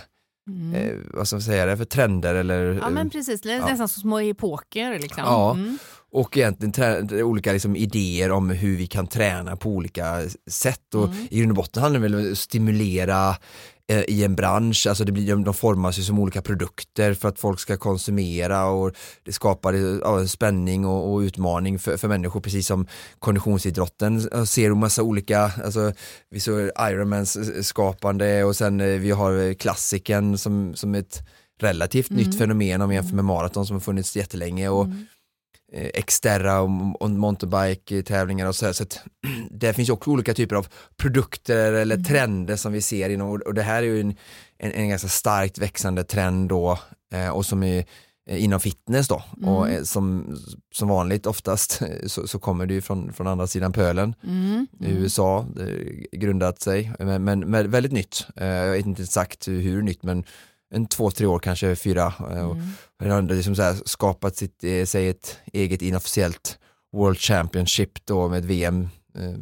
Mm. 0.49 0.73
eh, 0.75 0.93
vad 1.13 1.27
ska 1.27 1.35
man 1.35 1.41
säga 1.43 1.65
det, 1.65 1.77
för 1.77 1.85
trender 1.85 2.35
eller 2.35 2.73
Ja 2.73 2.89
men 2.89 3.09
precis, 3.09 3.41
det 3.41 3.51
är 3.51 3.57
ja. 3.59 3.67
nästan 3.67 3.87
som 3.89 4.01
små 4.01 4.19
epoker. 4.19 4.99
Liksom. 4.99 5.23
Ja. 5.25 5.53
Mm. 5.53 5.77
Och 6.15 6.37
egentligen 6.37 7.23
olika 7.23 7.53
liksom, 7.53 7.75
idéer 7.75 8.31
om 8.31 8.49
hur 8.49 8.77
vi 8.77 8.87
kan 8.87 9.07
träna 9.07 9.55
på 9.55 9.69
olika 9.69 10.21
sätt 10.49 10.93
och 10.95 11.05
Mm. 11.05 11.27
i 11.31 11.37
grund 11.39 11.51
och 11.51 11.55
botten 11.55 11.83
handlar 11.83 11.99
det 11.99 12.07
väl 12.09 12.25
om 12.25 12.31
att 12.31 12.37
stimulera 12.37 13.35
eh, 13.91 14.01
i 14.07 14.23
en 14.23 14.35
bransch, 14.35 14.85
alltså 14.87 15.03
det 15.05 15.11
blir, 15.11 15.27
de, 15.29 15.43
de 15.43 15.53
formas 15.53 15.99
ju 15.99 16.03
som 16.03 16.19
olika 16.19 16.41
produkter 16.41 17.13
för 17.13 17.29
att 17.29 17.39
folk 17.39 17.59
ska 17.59 17.77
konsumera 17.77 18.65
och 18.65 18.91
det 19.25 19.31
skapar 19.33 19.73
ja, 19.73 20.27
spänning 20.27 20.85
och, 20.85 21.13
och 21.13 21.19
utmaning 21.19 21.79
för, 21.79 21.97
för 21.97 22.07
människor 22.07 22.41
precis 22.41 22.67
som 22.67 22.87
konditionsidrotten 23.19 24.45
ser 24.47 24.71
en 24.71 24.79
massa 24.79 25.03
olika, 25.03 25.51
alltså 25.65 25.93
vi 26.29 26.39
såg 26.39 26.69
Ironmans 26.91 27.35
eh, 27.35 27.61
skapande 27.61 28.43
och 28.43 28.55
sen 28.55 28.81
eh, 28.81 28.87
vi 28.87 29.11
har 29.11 29.47
eh, 29.47 29.53
klassiken 29.53 30.37
som, 30.37 30.75
som 30.75 30.95
ett 30.95 31.21
relativt 31.61 32.09
Mm. 32.11 32.23
nytt 32.23 32.37
fenomen 32.37 32.81
om 32.81 32.89
vi 32.89 32.95
jämför 32.95 33.15
med 33.15 33.25
maraton 33.25 33.65
som 33.65 33.75
har 33.75 33.81
funnits 33.81 34.15
jättelänge 34.15 34.69
och 34.69 34.85
Mm. 34.85 35.05
Eh, 35.75 36.01
Xterra 36.03 36.59
och, 36.61 37.01
och 37.01 37.09
mountainbike-tävlingar 37.09 38.47
och 38.47 38.55
så, 38.55 38.65
här, 38.65 38.73
så 38.73 38.85
det 39.51 39.73
finns 39.73 39.89
ju 39.89 39.93
också 39.93 40.09
olika 40.09 40.33
typer 40.33 40.55
av 40.55 40.67
produkter 40.97 41.73
eller 41.73 41.95
Mm. 41.95 42.05
trender 42.05 42.55
som 42.55 42.73
vi 42.73 42.81
ser 42.81 43.09
inom 43.09 43.29
och 43.45 43.53
det 43.53 43.61
här 43.61 43.77
är 43.83 43.87
ju 43.87 44.01
en, 44.01 44.15
en, 44.57 44.71
en 44.71 44.89
ganska 44.89 45.07
starkt 45.07 45.57
växande 45.57 46.03
trend 46.03 46.49
då 46.49 46.79
eh, 47.13 47.29
och 47.29 47.45
som 47.45 47.63
är 47.63 47.85
eh, 48.29 48.43
inom 48.43 48.59
fitness 48.59 49.07
då 49.07 49.23
Mm. 49.37 49.49
och 49.49 49.87
som, 49.87 50.37
som 50.73 50.87
vanligt 50.87 51.25
oftast 51.25 51.81
så, 52.05 52.27
så 52.27 52.39
kommer 52.39 52.65
det 52.65 52.73
ju 52.73 52.81
från, 52.81 53.13
från 53.13 53.27
andra 53.27 53.47
sidan 53.47 53.73
pölen. 53.73 54.15
Mm. 54.23 54.67
i 54.79 54.89
USA, 54.91 55.45
grundat 56.11 56.61
sig, 56.61 56.91
men, 56.99 57.23
men, 57.23 57.39
men 57.39 57.71
väldigt 57.71 57.91
nytt. 57.91 58.27
Jag 58.35 58.71
vet 58.71 58.85
inte 58.85 59.03
exakt 59.03 59.47
hur, 59.47 59.61
hur 59.61 59.81
nytt 59.81 60.03
men 60.03 60.23
en 60.75 60.85
två, 60.85 61.11
tre 61.11 61.25
år 61.25 61.39
kanske, 61.39 61.75
fyra. 61.75 62.13
eh, 62.19 62.45
Och 62.49 62.55
Mm. 62.55 62.69
det 62.99 63.09
har 63.09 63.21
liksom 63.21 63.55
så 63.55 63.61
här 63.61 63.75
skapat 63.85 64.35
sitt, 64.35 64.63
eh, 64.63 64.85
sig 64.85 65.09
ett 65.09 65.37
eget 65.53 65.81
inofficiellt 65.81 66.59
World 66.93 67.17
Championship 67.19 68.05
då 68.05 68.27
med 68.27 68.45
VM 68.45 68.89
eh, 69.15 69.35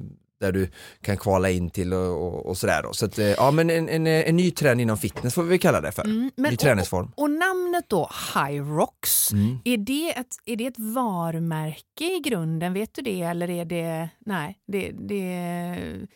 där 0.43 0.51
du 0.51 0.69
kan 1.01 1.17
kvala 1.17 1.49
in 1.49 1.69
till 1.69 1.93
och, 1.93 2.21
och, 2.27 2.45
och 2.45 2.57
sådär 2.57 2.83
då. 2.83 2.93
Så 2.93 3.05
att, 3.05 3.19
eh, 3.19 3.25
ja 3.25 3.51
men 3.51 3.69
en, 3.69 3.89
en, 3.89 4.07
en 4.07 4.35
ny 4.35 4.51
trend 4.51 4.81
inom 4.81 4.97
fitness 4.97 5.33
får 5.33 5.43
vi 5.43 5.59
kalla 5.59 5.81
det 5.81 5.91
för. 5.91 6.03
Mm, 6.03 6.31
ny 6.37 6.57
träningsform. 6.57 7.11
Och 7.15 7.29
namnet 7.31 7.85
då, 7.87 8.09
High 8.35 8.61
Rocks, 8.77 9.31
Mm. 9.31 9.59
är, 9.65 9.77
det 9.77 10.09
ett, 10.19 10.27
är 10.45 10.55
det 10.55 10.65
ett 10.67 10.79
varumärke 10.79 12.15
i 12.17 12.19
grunden? 12.25 12.73
Vet 12.73 12.93
du 12.95 13.01
det? 13.01 13.21
Eller 13.21 13.49
är 13.49 13.65
det... 13.65 14.09
Nej, 14.25 14.57
det... 14.67 14.91
det 14.91 15.23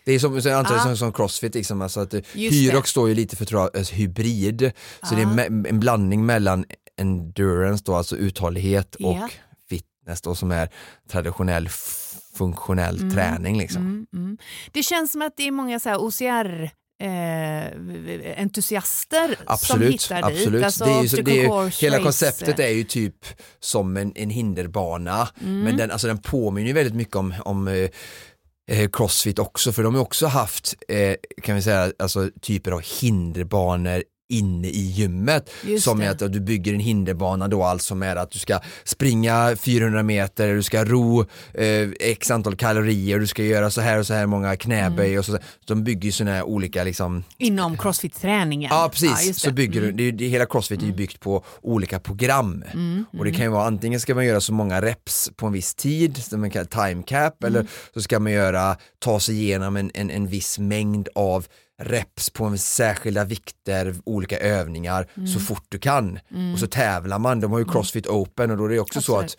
Det 0.06 0.12
är 0.12 0.20
som, 0.20 0.36
antar 0.36 0.76
Ah. 0.76 0.80
som, 0.80 0.98
som 0.98 1.14
crossfit, 1.14 1.56
liksom, 1.56 1.82
alltså 1.82 2.00
att 2.00 2.14
eh, 2.14 2.22
Hyrox 2.34 2.90
står 2.90 3.10
ju 3.10 3.16
lite 3.16 3.36
för 3.36 3.46
tror 3.46 3.62
jag, 3.62 3.78
alltså, 3.78 3.96
hybrid, 3.96 4.72
så 5.04 5.16
det 5.16 5.22
är 5.22 5.26
Ah. 5.40 5.44
en 5.70 5.80
blandning 5.80 6.26
mellan 6.26 6.66
endurance, 7.00 7.84
då, 7.86 7.96
alltså 7.96 8.16
uthållighet 8.18 8.96
Ja. 9.00 9.10
och 9.24 9.32
fitness 9.70 10.22
då, 10.22 10.36
som 10.36 10.52
är 10.52 10.70
traditionell 11.12 11.70
funktionell 12.38 12.98
Mm. 13.02 13.14
träning. 13.16 13.58
Liksom. 13.58 13.82
Mm, 13.82 14.06
mm. 14.14 14.38
Det 14.72 14.84
känns 14.84 15.12
som 15.12 15.22
att 15.22 15.34
det 15.38 15.48
är 15.48 15.52
många 15.52 15.80
så 15.80 15.96
OCR 15.96 16.70
eh, 17.04 18.42
entusiaster 18.42 19.28
som 19.28 19.36
Absolut, 19.48 19.94
hittar 19.94 20.22
absolut. 20.24 20.52
dit. 20.54 20.64
Alltså 20.64 20.86
det 20.86 20.92
är 20.92 21.02
ju, 21.02 21.08
så, 21.10 21.22
det 21.22 21.32
är 21.46 21.64
ju, 21.64 21.70
hela 21.70 22.04
konceptet 22.04 22.60
är 22.60 22.68
ju 22.70 22.84
typ 22.84 23.26
som 23.60 23.98
en, 23.98 24.12
en 24.16 24.30
hinderbana, 24.30 25.28
Mm. 25.42 25.60
men 25.62 25.78
den, 25.78 25.92
alltså, 25.92 26.08
den 26.08 26.18
påminner 26.18 26.68
ju 26.68 26.74
väldigt 26.74 26.96
mycket 26.96 27.16
om, 27.16 27.34
om 27.46 27.68
eh, 27.68 27.90
eh, 28.72 28.90
Crossfit 28.94 29.40
också, 29.40 29.72
för 29.72 29.84
de 29.84 29.96
har 29.96 30.02
också 30.02 30.28
haft 30.28 30.76
eh, 30.88 31.16
kan 31.44 31.56
vi 31.56 31.62
säga, 31.62 31.92
alltså, 32.00 32.30
typer 32.42 32.72
av 32.72 32.82
hinderbanor 33.02 34.04
inne 34.30 34.68
i 34.68 34.80
gymmet. 34.82 35.50
Just 35.66 35.84
som 35.84 36.00
det. 36.00 36.06
är 36.06 36.10
att 36.10 36.20
du 36.34 36.40
bygger 36.40 36.74
en 36.74 36.80
hinderbana 36.80 37.48
då 37.48 37.64
alltså 37.64 37.96
med 37.96 38.18
att 38.18 38.32
du 38.32 38.40
ska 38.40 38.60
springa 38.84 39.56
400 39.60 40.04
meter, 40.04 40.54
du 40.56 40.64
ska 40.64 40.86
ro 40.86 41.26
eh, 41.54 41.90
x 42.00 42.32
antal 42.32 42.56
kalorier, 42.56 43.20
du 43.20 43.28
ska 43.28 43.44
göra 43.44 43.70
så 43.72 43.82
här 43.82 44.00
och 44.00 44.08
så 44.08 44.14
här 44.14 44.26
många 44.26 44.56
knäböj 44.56 45.08
Mm. 45.08 45.20
och 45.20 45.26
så. 45.26 45.32
så 45.32 45.38
de 45.66 45.84
bygger 45.84 46.12
sådana 46.12 46.36
här 46.36 46.44
olika 46.44 46.84
liksom 46.84 47.24
Inom 47.38 47.78
crossfit-träningen. 47.78 48.70
Ja 48.74 48.90
precis, 48.92 49.28
just 49.28 49.42
så 49.42 49.48
det. 49.48 49.54
bygger 49.54 49.82
du, 49.82 49.88
Mm. 49.88 49.98
det, 49.98 50.04
är 50.04 50.06
ju- 50.06 50.12
det, 50.12 50.28
hela 50.28 50.46
crossfit 50.46 50.82
är 50.82 50.86
ju 50.86 50.94
byggt 50.94 51.20
på 51.20 51.44
olika 51.62 52.00
program. 52.00 52.64
Mm, 52.74 53.06
Och 53.18 53.26
det 53.26 53.32
kan 53.32 53.42
ju 53.46 53.50
vara 53.52 53.66
antingen 53.68 54.00
ska 54.00 54.16
man 54.16 54.26
göra 54.26 54.42
så 54.42 54.54
många 54.54 54.82
reps 54.82 55.32
på 55.36 55.46
en 55.48 55.54
viss 55.54 55.76
tid, 55.76 56.18
som 56.24 56.42
man 56.42 56.52
kallar 56.52 56.88
time 56.90 57.04
cap, 57.04 57.44
eller 57.44 57.60
Mm. 57.60 57.72
så 57.94 58.02
ska 58.02 58.20
man 58.20 58.32
göra, 58.32 58.78
ta 59.00 59.20
sig 59.20 59.36
igenom 59.44 59.76
en, 59.78 59.92
en, 59.94 60.10
en 60.10 60.28
viss 60.28 60.60
mängd 60.60 61.08
av 61.16 61.46
reps 61.82 62.30
på 62.30 62.58
särskilda 62.58 63.24
vikter, 63.26 63.96
olika 64.04 64.38
övningar 64.40 65.08
Mm. 65.18 65.28
så 65.28 65.40
fort 65.40 65.66
du 65.70 65.80
kan. 65.80 66.20
Och 66.54 66.60
så 66.60 66.68
tävlar 66.68 67.20
man, 67.20 67.40
de 67.40 67.52
har 67.52 67.60
ju 67.60 67.66
crossfit 67.66 68.08
open 68.08 68.52
och 68.52 68.58
då 68.58 68.66
är 68.66 68.70
det 68.70 68.80
också 68.80 69.02
så 69.02 69.16
Absolut. 69.16 69.32
att 69.32 69.38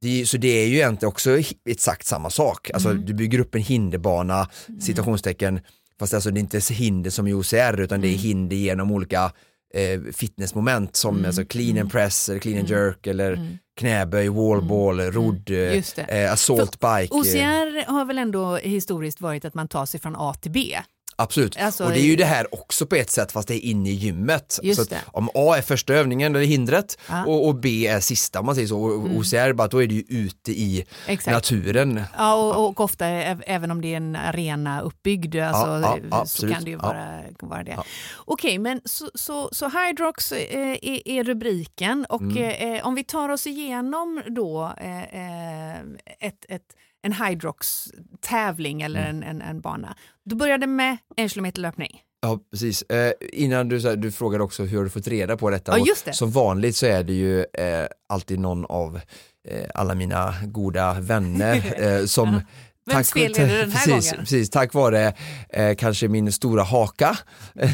det, 0.00 0.26
så 0.28 0.36
det 0.36 0.48
är 0.48 0.66
ju 0.66 0.74
egentligen 0.76 1.08
också 1.08 1.38
exakt 1.68 2.06
samma 2.06 2.30
sak. 2.30 2.70
Alltså 2.74 2.90
Mm. 2.90 3.04
du 3.06 3.14
bygger 3.14 3.38
upp 3.38 3.54
en 3.54 3.62
hinderbana, 3.62 4.48
citationstecken, 4.80 5.60
fast 5.98 6.14
alltså 6.14 6.30
det 6.30 6.38
är 6.38 6.40
inte 6.40 6.60
hinder 6.74 7.10
som 7.10 7.26
i 7.26 7.32
OCR 7.32 7.80
utan 7.80 8.00
det 8.00 8.06
är 8.08 8.12
Mm. 8.12 8.20
hinder 8.20 8.56
genom 8.56 8.90
olika 8.92 9.32
eh, 9.74 10.00
fitnessmoment 10.12 10.96
som 10.96 11.24
alltså 11.24 11.44
clean 11.44 11.78
and 11.78 11.92
press, 11.92 12.28
eller 12.28 12.40
clean 12.40 12.58
and 12.58 12.68
jerk 12.70 13.06
eller 13.06 13.58
knäböj, 13.80 14.28
wallball, 14.28 15.00
rodd, 15.00 15.50
eh, 15.50 15.56
Mm. 15.58 15.82
Det. 15.96 16.02
eh, 16.24 16.32
assault 16.32 16.80
bike. 16.80 17.08
eh, 17.14 17.18
OCR 17.20 17.90
har 17.92 18.04
väl 18.04 18.18
ändå 18.18 18.56
historiskt 18.56 19.20
varit 19.20 19.44
att 19.44 19.54
man 19.54 19.68
tar 19.68 19.86
sig 19.86 20.00
från 20.00 20.16
A 20.16 20.34
till 20.40 20.50
B. 20.50 20.78
Absolut, 21.16 21.56
Alltså, 21.60 21.84
och 21.84 21.90
det 21.90 21.98
är 22.00 22.04
ju 22.04 22.16
det 22.16 22.24
här 22.24 22.54
också 22.54 22.86
på 22.86 22.94
ett 22.96 23.10
sätt 23.10 23.32
fast 23.32 23.48
det 23.48 23.54
är 23.66 23.70
inne 23.70 23.90
i 23.90 23.92
gymmet. 23.92 24.58
Just 24.62 24.90
så 24.90 24.96
om 25.06 25.28
A 25.34 25.54
är 25.58 25.62
första 25.62 25.94
övningen, 25.94 26.32
det 26.32 26.44
hindret 26.44 26.98
Ja. 27.08 27.24
och, 27.26 27.46
och 27.48 27.54
B 27.54 27.86
är 27.86 28.00
sista 28.00 28.40
om 28.40 28.46
man 28.46 28.54
säger 28.54 28.68
så. 28.68 28.80
Och 28.82 29.16
OCR, 29.16 29.52
bara, 29.52 29.68
då 29.68 29.82
är 29.82 29.86
det 29.86 29.94
ju 29.94 30.04
ute 30.08 30.52
i 30.52 30.84
Exakt. 31.06 31.34
naturen. 31.34 32.02
Ja, 32.18 32.34
och, 32.34 32.68
och 32.68 32.80
ofta 32.80 33.06
även 33.06 33.70
om 33.70 33.80
det 33.80 33.92
är 33.92 33.96
en 33.96 34.16
arena 34.16 34.80
uppbyggd 34.80 35.36
alltså, 35.36 36.00
Ja, 36.10 36.26
så 36.26 36.48
kan 36.48 36.64
det 36.64 36.70
ju 36.70 36.76
vara, 36.76 37.06
vara 37.40 37.62
det. 37.64 37.78
Okej, 38.16 38.58
men 38.58 38.80
så, 38.84 39.10
så, 39.14 39.48
så 39.52 39.68
Hydrox 39.68 40.32
eh, 40.32 40.70
är, 40.82 41.08
är 41.08 41.24
rubriken 41.24 42.06
och 42.08 42.22
Mm. 42.22 42.76
eh, 42.76 42.86
om 42.86 42.94
vi 42.94 43.04
tar 43.04 43.28
oss 43.28 43.46
igenom 43.46 44.22
då 44.26 44.72
eh, 44.80 45.80
ett, 46.20 46.44
ett, 46.48 46.62
en 47.02 47.12
Hydrox-tävling 47.12 48.82
eller 48.82 49.00
Mm. 49.10 49.22
en, 49.22 49.28
en, 49.28 49.42
en 49.42 49.60
bana. 49.60 49.96
Du 50.24 50.34
började 50.34 50.66
med 50.66 50.96
en 51.16 51.28
kilometer 51.28 51.60
löpning. 51.62 52.00
Ja, 52.20 52.38
precis. 52.50 52.82
Eh, 52.82 53.12
innan 53.32 53.68
du, 53.68 53.80
här, 53.80 53.96
du 53.96 54.12
frågade 54.12 54.44
också 54.44 54.62
hur 54.64 54.76
har 54.76 54.84
du 54.84 54.90
fått 54.90 55.08
reda 55.08 55.36
på 55.36 55.50
detta. 55.50 55.78
Ja, 55.78 55.84
just 55.86 56.04
det. 56.04 56.12
Som 56.12 56.30
vanligt 56.30 56.76
så 56.76 56.86
är 56.86 57.02
det 57.02 57.12
ju 57.12 57.40
eh, 57.40 57.86
alltid 58.08 58.38
någon 58.38 58.64
av 58.64 59.00
eh, 59.48 59.66
alla 59.74 59.94
mina 59.94 60.34
goda 60.46 60.96
vänner 61.00 61.74
eh, 62.00 62.04
som 62.06 62.40
Vems 62.86 63.12
fel 63.12 63.32
är 63.32 63.46
det 63.48 63.58
den 63.58 63.70
här 63.70 63.86
precis, 63.86 64.10
gången? 64.10 64.24
Precis, 64.24 64.50
tack 64.50 64.74
vare 64.74 65.12
eh, 65.48 65.74
kanske 65.74 66.08
min 66.08 66.32
stora 66.32 66.62
haka 66.62 67.18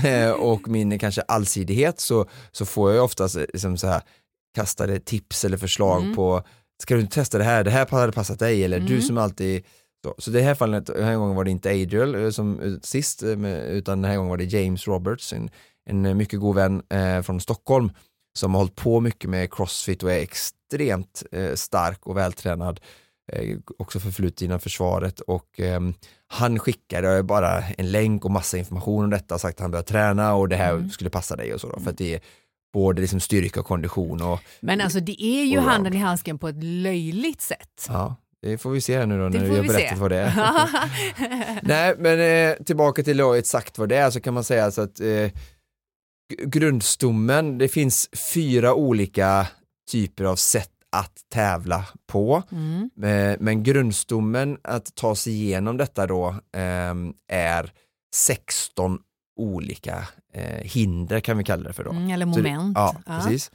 eh, 0.05 0.31
och 0.41 0.69
min 0.69 0.99
kanske 0.99 1.23
allsidighet 1.23 2.01
så, 2.01 2.27
så 2.53 2.67
får 2.67 2.93
jag 2.93 3.05
oftast 3.05 3.37
eh, 3.37 3.43
liksom 3.53 3.77
så 3.77 3.87
här, 3.87 4.03
kastade 4.55 5.01
tips 5.01 5.45
eller 5.45 5.57
förslag 5.57 6.03
Mm. 6.03 6.17
på 6.17 6.43
ska 6.83 6.95
du 6.95 7.01
inte 7.01 7.15
testa 7.15 7.39
det 7.39 7.45
här, 7.45 7.65
det 7.65 7.71
här 7.71 7.87
hade 7.91 8.13
passat 8.13 8.39
dig 8.39 8.65
eller 8.65 8.81
du 8.81 8.93
Mm. 8.95 9.03
som 9.03 9.19
alltid 9.19 9.65
så, 10.05 10.15
så 10.19 10.31
det 10.31 10.41
här 10.41 10.55
fallet, 10.55 10.87
den 10.87 11.05
här 11.05 11.17
gången 11.17 11.37
var 11.37 11.45
det 11.45 11.51
inte 11.51 11.71
Adriel 11.71 12.15
eh, 12.15 12.31
som 12.31 12.61
eh, 12.61 12.73
sist, 12.83 13.23
eh, 13.23 13.31
utan 13.55 14.03
den 14.03 14.11
här 14.11 14.17
gången 14.17 14.31
var 14.31 14.37
det 14.37 14.45
James 14.45 14.87
Roberts, 14.87 15.33
en, 15.33 15.51
en 15.91 16.17
mycket 16.17 16.41
god 16.41 16.57
vän 16.57 16.83
eh, 16.91 17.23
från 17.23 17.41
Stockholm 17.41 17.91
som 18.39 18.55
har 18.55 18.61
hållit 18.61 18.75
på 18.77 19.01
mycket 19.01 19.31
med 19.31 19.53
crossfit 19.55 20.03
och 20.03 20.13
är 20.13 20.21
extremt 20.21 21.23
eh, 21.33 21.55
stark 21.55 22.07
och 22.07 22.17
vältränad, 22.17 22.81
eh, 23.33 23.57
också 23.79 24.01
förflutet 24.01 24.43
inom 24.43 24.61
försvaret 24.61 25.21
och 25.21 25.61
ehm, 25.61 25.95
han 26.27 26.59
skickade 26.59 27.23
bara 27.23 27.63
en 27.63 27.91
länk 27.91 28.25
och 28.25 28.31
massa 28.31 28.59
information 28.59 29.05
om 29.05 29.11
detta 29.11 29.39
sagt 29.39 29.57
att 29.57 29.61
han 29.63 29.71
börjar 29.71 29.83
träna 29.85 30.35
och 30.35 30.49
det 30.49 30.57
här 30.57 30.73
Mm. 30.73 30.91
skulle 30.91 31.11
passa 31.11 31.37
dig 31.37 31.55
och 31.55 31.61
så 31.61 31.69
då, 31.69 31.81
för 31.81 31.91
att 31.91 31.99
det 31.99 32.15
är 32.15 32.21
både 32.73 33.01
liksom 33.01 33.21
styrka 33.21 33.61
och 33.61 33.67
kondition 33.67 34.23
och 34.23 34.41
Men 34.61 34.81
alltså 34.81 35.01
det 35.01 35.23
är 35.25 35.45
ju 35.45 35.59
handen 35.59 35.95
i 35.95 35.97
handsken 35.99 36.39
på 36.39 36.49
ett 36.49 36.65
löjligt 36.65 37.41
sätt. 37.41 37.87
ja, 37.89 38.17
det 38.43 38.59
får 38.59 38.71
vi 38.71 38.81
se 38.81 38.99
här 38.99 39.07
nu 39.07 39.19
då 39.19 39.29
Det 39.29 39.39
när 39.39 39.47
jag 39.47 39.63
vi 39.63 39.69
berättat 39.69 39.89
se. 39.89 40.01
vad 40.01 40.11
det 40.11 40.19
är. 40.19 40.33
Nej, 41.63 41.95
men 41.99 42.21
eh, 42.51 42.57
tillbaka 42.65 43.03
till 43.03 43.17
då 43.17 43.33
exakt 43.35 43.79
vad 43.79 43.89
det 43.89 43.97
är 43.97 44.11
så 44.11 44.21
kan 44.21 44.35
man 44.35 44.45
säga 44.45 44.65
alltså 44.65 44.81
att 44.83 45.01
eh, 45.01 45.31
grundstommen, 46.45 47.59
det 47.59 47.69
finns 47.69 48.09
fyra 48.35 48.75
olika 48.75 49.47
typer 49.91 50.25
av 50.25 50.37
sätt 50.37 50.71
att 50.97 51.13
tävla 51.33 51.85
på. 52.07 52.43
Mm. 52.53 52.91
Eh, 53.03 53.37
men 53.41 53.63
grundstommen 53.63 54.59
att 54.65 54.95
ta 54.95 55.15
sig 55.15 55.33
igenom 55.33 55.77
detta 55.77 56.07
då 56.07 56.35
ehm, 56.57 57.15
är 57.33 57.73
16 58.15 58.99
olika 59.41 60.09
hinder 60.63 61.21
kan 61.21 61.39
vi 61.39 61.45
kalla 61.45 61.63
det 61.69 61.73
för 61.73 61.85
då. 61.85 61.91
Mm, 61.91 62.11
eller 62.11 62.27
Så 62.33 62.41
det- 62.41 62.53
moment. 62.53 62.77
ja, 62.79 62.97
precis. 63.07 63.51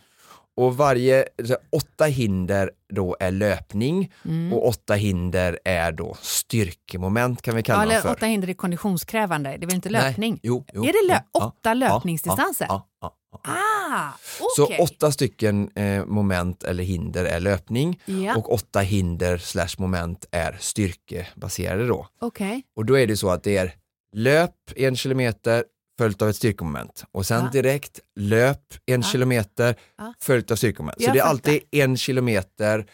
Och 0.56 0.78
varje, 0.78 1.26
så 1.46 1.58
åtta 1.72 2.06
hinder 2.06 2.72
då 2.94 3.18
är 3.20 3.32
löpning 3.32 4.12
Mm. 4.26 4.54
och 4.54 4.68
åtta 4.68 4.94
hinder 4.94 5.60
är 5.66 5.92
då 5.92 6.16
styrkemoment 6.22 7.42
kan 7.42 7.56
vi 7.56 7.64
kalla 7.64 7.84
Ja, 7.86 7.92
eller 7.92 8.02
för. 8.02 8.12
åtta 8.12 8.26
hinder 8.26 8.48
är 8.50 8.54
konditionskrävande, 8.54 9.50
det 9.50 9.56
är 9.56 9.68
väl 9.68 9.76
inte 9.76 9.90
Nej, 9.90 10.02
löpning? 10.02 10.40
Jo, 10.44 10.66
jo, 10.74 10.84
är 10.84 10.88
det 10.88 11.14
lö- 11.14 11.20
ja, 11.34 11.46
åtta 11.46 11.70
ja, 11.70 11.74
löpningsdistanser? 11.74 12.66
Ja, 12.70 12.88
ja, 13.02 13.16
ja, 13.32 13.40
ja. 13.46 13.54
Ah, 13.54 14.12
Så 14.56 14.64
okej. 14.64 14.78
åtta 14.80 15.12
stycken 15.12 15.70
eh, 15.76 16.06
moment 16.06 16.64
eller 16.64 16.84
hinder 16.84 17.26
är 17.26 17.40
löpning 17.40 18.02
Ja, 18.06 18.36
och 18.36 18.54
åtta 18.54 18.80
hinder 18.80 19.38
slash 19.38 19.76
moment 19.78 20.26
är 20.32 20.58
styrkebaserade 20.60 21.88
då. 21.88 22.08
okej. 22.22 22.64
Och 22.76 22.86
då 22.86 22.98
är 23.00 23.08
det 23.08 23.18
så 23.18 23.30
att 23.30 23.44
det 23.44 23.58
är 23.58 23.74
löp 24.16 24.56
en 24.76 24.96
kilometer 24.96 25.64
följt 25.98 26.22
av 26.22 26.30
ett 26.30 26.36
styrkemoment 26.36 27.04
och 27.12 27.26
sen 27.26 27.44
Ja. 27.44 27.50
direkt 27.52 28.00
löp 28.20 28.74
en 28.86 29.02
Ja. 29.02 29.08
kilometer 29.08 29.76
Ja. 29.98 30.14
följt 30.22 30.52
av 30.52 30.56
styrkemoment. 30.56 31.04
Så 31.04 31.12
det 31.12 31.20
är 31.20 31.24
alltid 31.24 31.62
en 31.72 31.98
kilometer 31.98 32.86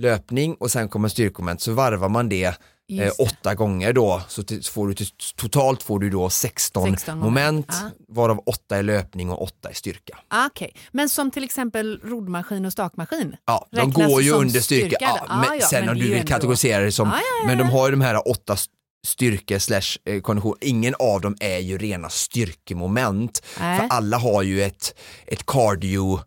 löpning 0.00 0.54
och 0.54 0.70
sen 0.70 0.88
kommer 0.88 1.08
styrkemoment 1.08 1.60
så 1.60 1.72
varvar 1.72 2.08
man 2.08 2.28
det 2.28 2.44
eh, 2.44 2.54
det. 2.88 3.10
åtta 3.10 3.54
gånger 3.54 3.92
då 3.92 4.22
så, 4.28 4.42
till, 4.42 4.62
så 4.64 4.72
får 4.72 4.88
du 4.88 4.94
totalt 5.36 5.82
får 5.82 5.98
du 6.00 6.10
då 6.10 6.30
16, 6.30 6.90
16 6.90 7.18
moment. 7.18 7.66
moment 7.68 7.94
varav 8.08 8.42
åtta 8.46 8.76
är 8.76 8.82
löpning 8.82 9.30
och 9.30 9.42
åtta 9.42 9.68
är 9.68 9.72
styrka. 9.74 10.18
Ah, 10.28 10.46
Okej, 10.46 10.76
men 10.92 11.08
som 11.08 11.30
till 11.30 11.44
exempel 11.44 12.00
roddmaskin 12.04 12.64
och 12.66 12.72
stakmaskin? 12.72 13.36
Ja, 13.46 13.68
de 13.72 13.92
går 13.92 14.22
ju 14.22 14.30
under 14.32 14.60
styrka. 14.60 14.86
styrka? 14.96 15.24
Ah, 15.28 15.44
men 15.50 15.60
sen 15.60 15.88
om 15.88 15.98
det 15.98 16.04
du 16.04 16.10
vill 16.10 16.26
kategorisera 16.26 16.84
det 16.84 16.92
som, 16.92 17.08
Ah, 17.08 17.46
men 17.46 17.58
de 17.58 17.64
har 17.70 17.86
ju 17.86 17.90
de 17.90 18.00
här 18.00 18.28
åtta 18.28 18.56
st- 19.04 19.16
styrke 19.16 19.60
slash 19.60 19.98
eh, 20.04 20.20
kondition, 20.20 20.54
ingen 20.60 20.94
av 20.98 21.20
dem 21.20 21.36
är 21.40 21.58
ju 21.58 21.78
rena 21.78 22.08
styrkemoment. 22.08 23.42
Nej. 23.60 23.78
För 23.78 23.86
alla 23.90 24.18
har 24.18 24.42
ju 24.42 24.62
ett, 24.62 24.94
ett 25.26 25.46
cardio 25.46 26.20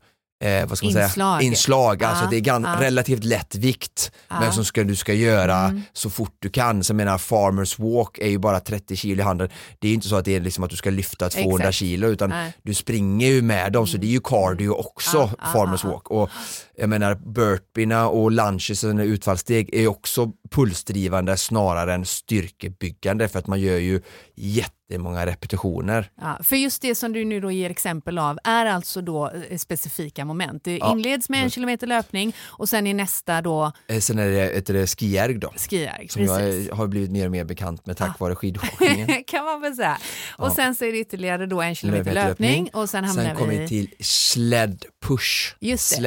eh, 0.44 0.66
vad 0.68 0.78
ska 0.78 0.88
man 0.88 0.96
Inslag. 1.04 1.12
säga, 1.40 1.42
inslag. 1.42 2.04
Alltså 2.04 2.24
Ja, 2.24 2.30
det 2.30 2.38
är 2.38 2.42
gan- 2.42 2.76
ja. 2.80 2.86
relativt 2.86 3.24
lätt 3.24 3.56
vikt 3.56 4.12
Ja. 4.28 4.40
men 4.40 4.54
som 4.54 4.66
ska, 4.66 4.84
du 4.84 4.96
ska 4.96 5.14
göra 5.14 5.56
Mm. 5.58 5.82
så 5.94 6.10
fort 6.10 6.36
du 6.40 6.50
kan. 6.50 6.84
Så 6.84 6.92
jag 6.92 6.96
menar 6.96 7.18
farmers 7.18 7.80
walk 7.80 8.18
är 8.18 8.28
ju 8.30 8.38
bara 8.38 8.60
30 8.60 8.96
kilo 8.96 9.22
i 9.22 9.24
handen. 9.24 9.50
Det 9.80 9.88
är 9.88 9.90
ju 9.90 9.96
inte 9.96 10.08
så 10.08 10.16
att 10.16 10.26
det 10.26 10.36
är 10.36 10.40
liksom 10.40 10.64
att 10.64 10.70
du 10.70 10.76
ska 10.76 10.90
lyfta 10.90 11.30
200 11.30 11.58
Exakt. 11.68 11.76
kilo 11.78 12.08
utan 12.08 12.30
Nej. 12.30 12.54
du 12.64 12.74
springer 12.74 13.28
ju 13.28 13.42
med 13.42 13.72
dem 13.72 13.88
så 13.88 13.98
det 13.98 14.08
är 14.08 14.12
ju 14.12 14.22
cardio 14.24 14.70
också, 14.70 15.32
farmers 15.54 15.84
walk. 15.84 16.08
Och 16.12 16.30
jag 16.80 16.90
menar 16.90 17.16
burpeerna 17.16 18.08
och 18.10 18.32
och 19.00 19.06
utfallssteg 19.06 19.70
är 19.74 19.88
också 19.88 20.32
pulsdrivande 20.52 21.38
snarare 21.38 21.94
än 21.94 22.06
styrkebyggande 22.06 23.28
för 23.28 23.40
att 23.40 23.48
man 23.48 23.60
gör 23.62 23.78
ju 23.78 24.02
jättemånga 24.36 25.26
repetitioner. 25.26 26.12
Ja, 26.22 26.40
för 26.44 26.56
just 26.56 26.82
det 26.82 26.96
som 26.96 27.14
du 27.14 27.26
nu 27.26 27.40
då 27.40 27.52
ger 27.52 27.70
exempel 27.70 28.18
av 28.18 28.40
är 28.44 28.66
alltså 28.66 29.02
då 29.02 29.32
eh, 29.50 29.58
specifika 29.58 30.26
moment. 30.26 30.64
Det 30.64 30.78
Ja, 30.78 30.92
inleds 30.92 31.30
med 31.30 31.44
en 31.44 31.50
kilometer 31.50 31.88
löpning 31.88 32.36
och 32.46 32.70
sen 32.70 32.88
är 32.88 32.94
nästa 32.94 33.42
då 33.42 33.72
Eh, 33.88 34.00
Sen 34.00 34.20
är 34.20 34.30
det 34.30 34.50
ett 34.50 34.66
det 34.66 34.88
skijärg 35.00 35.34
då. 35.34 35.54
skijärg. 35.70 36.08
Som 36.10 36.24
jag 36.24 36.38
Precis. 36.40 36.70
är- 36.70 36.74
har 36.76 36.88
blivit 36.88 37.12
mer 37.12 37.26
och 37.26 37.32
mer 37.32 37.44
bekant 37.44 37.86
med 37.86 37.98
tack 37.98 38.10
Ah. 38.10 38.16
vare 38.20 38.36
skidåkningen. 38.40 39.24
kan 39.28 39.46
man 39.46 39.62
väl 39.62 39.76
säga. 39.76 39.98
Och 40.38 40.48
Ja. 40.48 40.54
sen 40.56 40.76
så 40.76 40.86
är 40.86 40.92
det 40.92 41.00
ytterligare 41.00 41.46
då 41.46 41.62
en 41.62 41.76
kilometer 41.76 42.14
Löpning. 42.14 42.50
löpning 42.50 42.70
och 42.74 42.90
sen 42.90 43.04
hamnar 43.04 43.24
Sen 43.24 43.36
kommer 43.36 43.54
vi 43.54 43.60
vi 43.60 43.68
till 43.68 43.94
sled 44.00 44.86
push, 45.08 45.56
Just 45.60 45.90
det. 45.96 45.98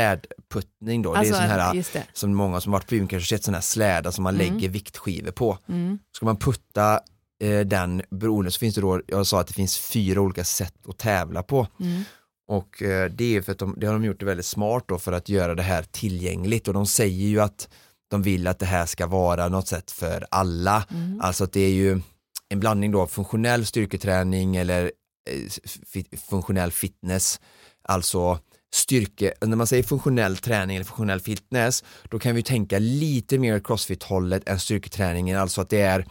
Slädputtning 0.62 1.02
då. 1.02 1.14
Alltså, 1.14 1.33
det 1.35 1.38
är 1.38 1.83
sån 1.83 2.00
här, 2.00 2.07
som 2.12 2.35
många 2.35 2.61
som 2.61 2.73
varit 2.73 2.87
på 2.87 2.95
gym 2.95 3.09
kanske 3.09 3.28
sett 3.37 3.45
sådana 3.45 3.57
här 3.57 3.62
slädar 3.62 4.11
som 4.11 4.25
man 4.25 4.35
Mm. 4.35 4.54
lägger 4.54 4.69
viktskivor 4.69 5.31
på. 5.31 5.59
Mm. 5.69 5.99
Ska 6.16 6.26
man 6.26 6.37
putta 6.37 7.00
eh, 7.42 7.61
den 7.61 8.02
beroende 8.11 8.50
så 8.50 8.59
finns 8.59 8.75
det 8.75 8.81
då, 8.81 9.00
jag 9.07 9.26
sa 9.26 9.40
att 9.40 9.47
det 9.47 9.54
finns 9.54 9.78
fyra 9.78 10.21
olika 10.21 10.45
sätt 10.45 10.75
att 10.88 10.99
tävla 10.99 11.42
på. 11.42 11.66
Mm. 11.81 12.02
Och 12.49 12.83
eh, 12.83 13.11
det 13.11 13.37
är 13.37 13.42
för 13.42 13.52
att 13.52 13.59
de, 13.59 13.75
det 13.78 13.87
har 13.87 13.92
de 13.95 14.04
gjort 14.04 14.21
det 14.21 14.26
väldigt 14.26 14.47
smart 14.47 14.85
då 14.88 14.99
för 14.99 15.12
att 15.12 15.28
göra 15.28 15.54
det 15.54 15.62
här 15.62 15.83
tillgängligt 15.83 16.69
och 16.69 16.75
de 16.75 16.87
säger 16.87 17.26
ju 17.28 17.40
att 17.40 17.69
de 18.11 18.23
vill 18.23 18.47
att 18.47 18.59
det 18.59 18.66
här 18.66 18.87
ska 18.87 19.07
vara 19.07 19.49
något 19.49 19.69
sätt 19.69 19.90
för 19.90 20.26
alla. 20.31 20.85
Mm. 20.90 21.21
Alltså 21.21 21.45
att 21.45 21.52
det 21.52 21.61
är 21.61 21.71
ju 21.73 22.00
en 22.49 22.61
blandning 22.61 22.90
då 22.90 23.00
av 23.00 23.07
funktionell 23.07 23.66
styrketräning 23.66 24.57
eller 24.57 24.92
eh, 25.31 26.16
funktionell 26.28 26.73
fitness. 26.73 27.40
Alltså 27.85 28.38
styrke, 28.75 29.33
när 29.41 29.57
man 29.57 29.67
säger 29.67 29.83
funktionell 29.83 30.37
träning 30.37 30.76
eller 30.76 30.85
funktionell 30.85 31.21
fitness, 31.21 31.85
då 32.11 32.19
kan 32.19 32.35
vi 32.35 32.43
tänka 32.43 32.79
lite 32.79 33.38
mer 33.38 33.59
crossfit-hållet 33.59 34.49
än 34.49 34.61
styrketräningen, 34.61 35.38
alltså 35.38 35.61
att 35.61 35.71
det 35.71 35.81
är, 35.81 36.07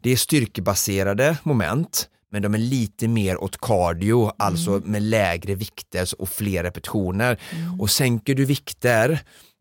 det 0.00 0.10
är 0.10 0.16
styrkebaserade 0.16 1.36
moment, 1.42 2.08
men 2.30 2.42
de 2.42 2.54
är 2.54 2.58
lite 2.58 3.08
mer 3.08 3.42
åt 3.42 3.60
cardio, 3.60 4.32
alltså 4.36 4.82
med 4.84 5.02
lägre 5.02 5.54
vikter 5.54 6.08
och 6.18 6.28
fler 6.28 6.62
repetitioner. 6.62 7.38
Och 7.78 7.90
sänker 7.90 8.34
du 8.34 8.44
vikter, 8.44 9.20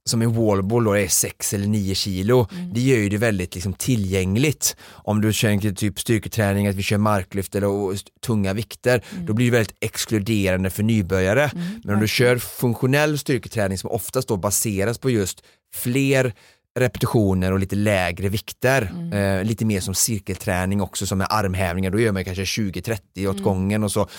som 0.10 0.22
en 0.22 0.34
wallball 0.34 0.84
då 0.84 0.94
är 0.94 1.08
6 1.08 1.54
eller 1.54 1.68
9 1.68 1.96
kilo, 1.96 2.48
det 2.74 2.82
gör 2.82 2.98
ju 2.98 3.10
det 3.10 3.18
väldigt 3.18 3.56
liksom 3.56 3.74
tillgängligt. 3.74 4.76
Om 4.90 5.22
du 5.22 5.34
kör 5.34 5.74
typ 5.74 6.00
styrketräning, 6.00 6.68
att 6.68 6.76
vi 6.76 6.84
kör 6.84 6.98
marklyft 6.98 7.56
eller 7.56 7.68
och 7.68 7.96
tunga 8.26 8.54
vikter, 8.54 9.04
då 9.28 9.34
blir 9.34 9.46
det 9.46 9.58
väldigt 9.58 9.78
exkluderande 9.82 10.70
för 10.70 10.84
nybörjare. 10.84 11.52
Men 11.84 11.96
om 11.96 12.02
du 12.02 12.08
kör 12.08 12.38
funktionell 12.38 13.18
styrketräning 13.18 13.78
som 13.78 13.90
oftast 13.90 14.28
då 14.28 14.38
baseras 14.38 14.98
på 14.98 15.10
just 15.10 15.44
fler 15.74 16.34
repetitioner 16.80 17.52
och 17.52 17.60
lite 17.60 17.76
lägre 17.76 18.30
vikter, 18.30 18.94
eh, 19.14 19.44
lite 19.44 19.66
mer 19.66 19.80
som 19.80 19.96
cirkelträning 19.96 20.82
också 20.82 21.06
som 21.06 21.18
med 21.18 21.28
armhävningar, 21.30 21.92
då 21.92 22.00
gör 22.00 22.12
man 22.12 22.26
kanske 22.26 22.44
20-30 22.44 23.28
åt 23.28 23.44
gången 23.44 23.84
och 23.84 23.92
så 23.92 24.10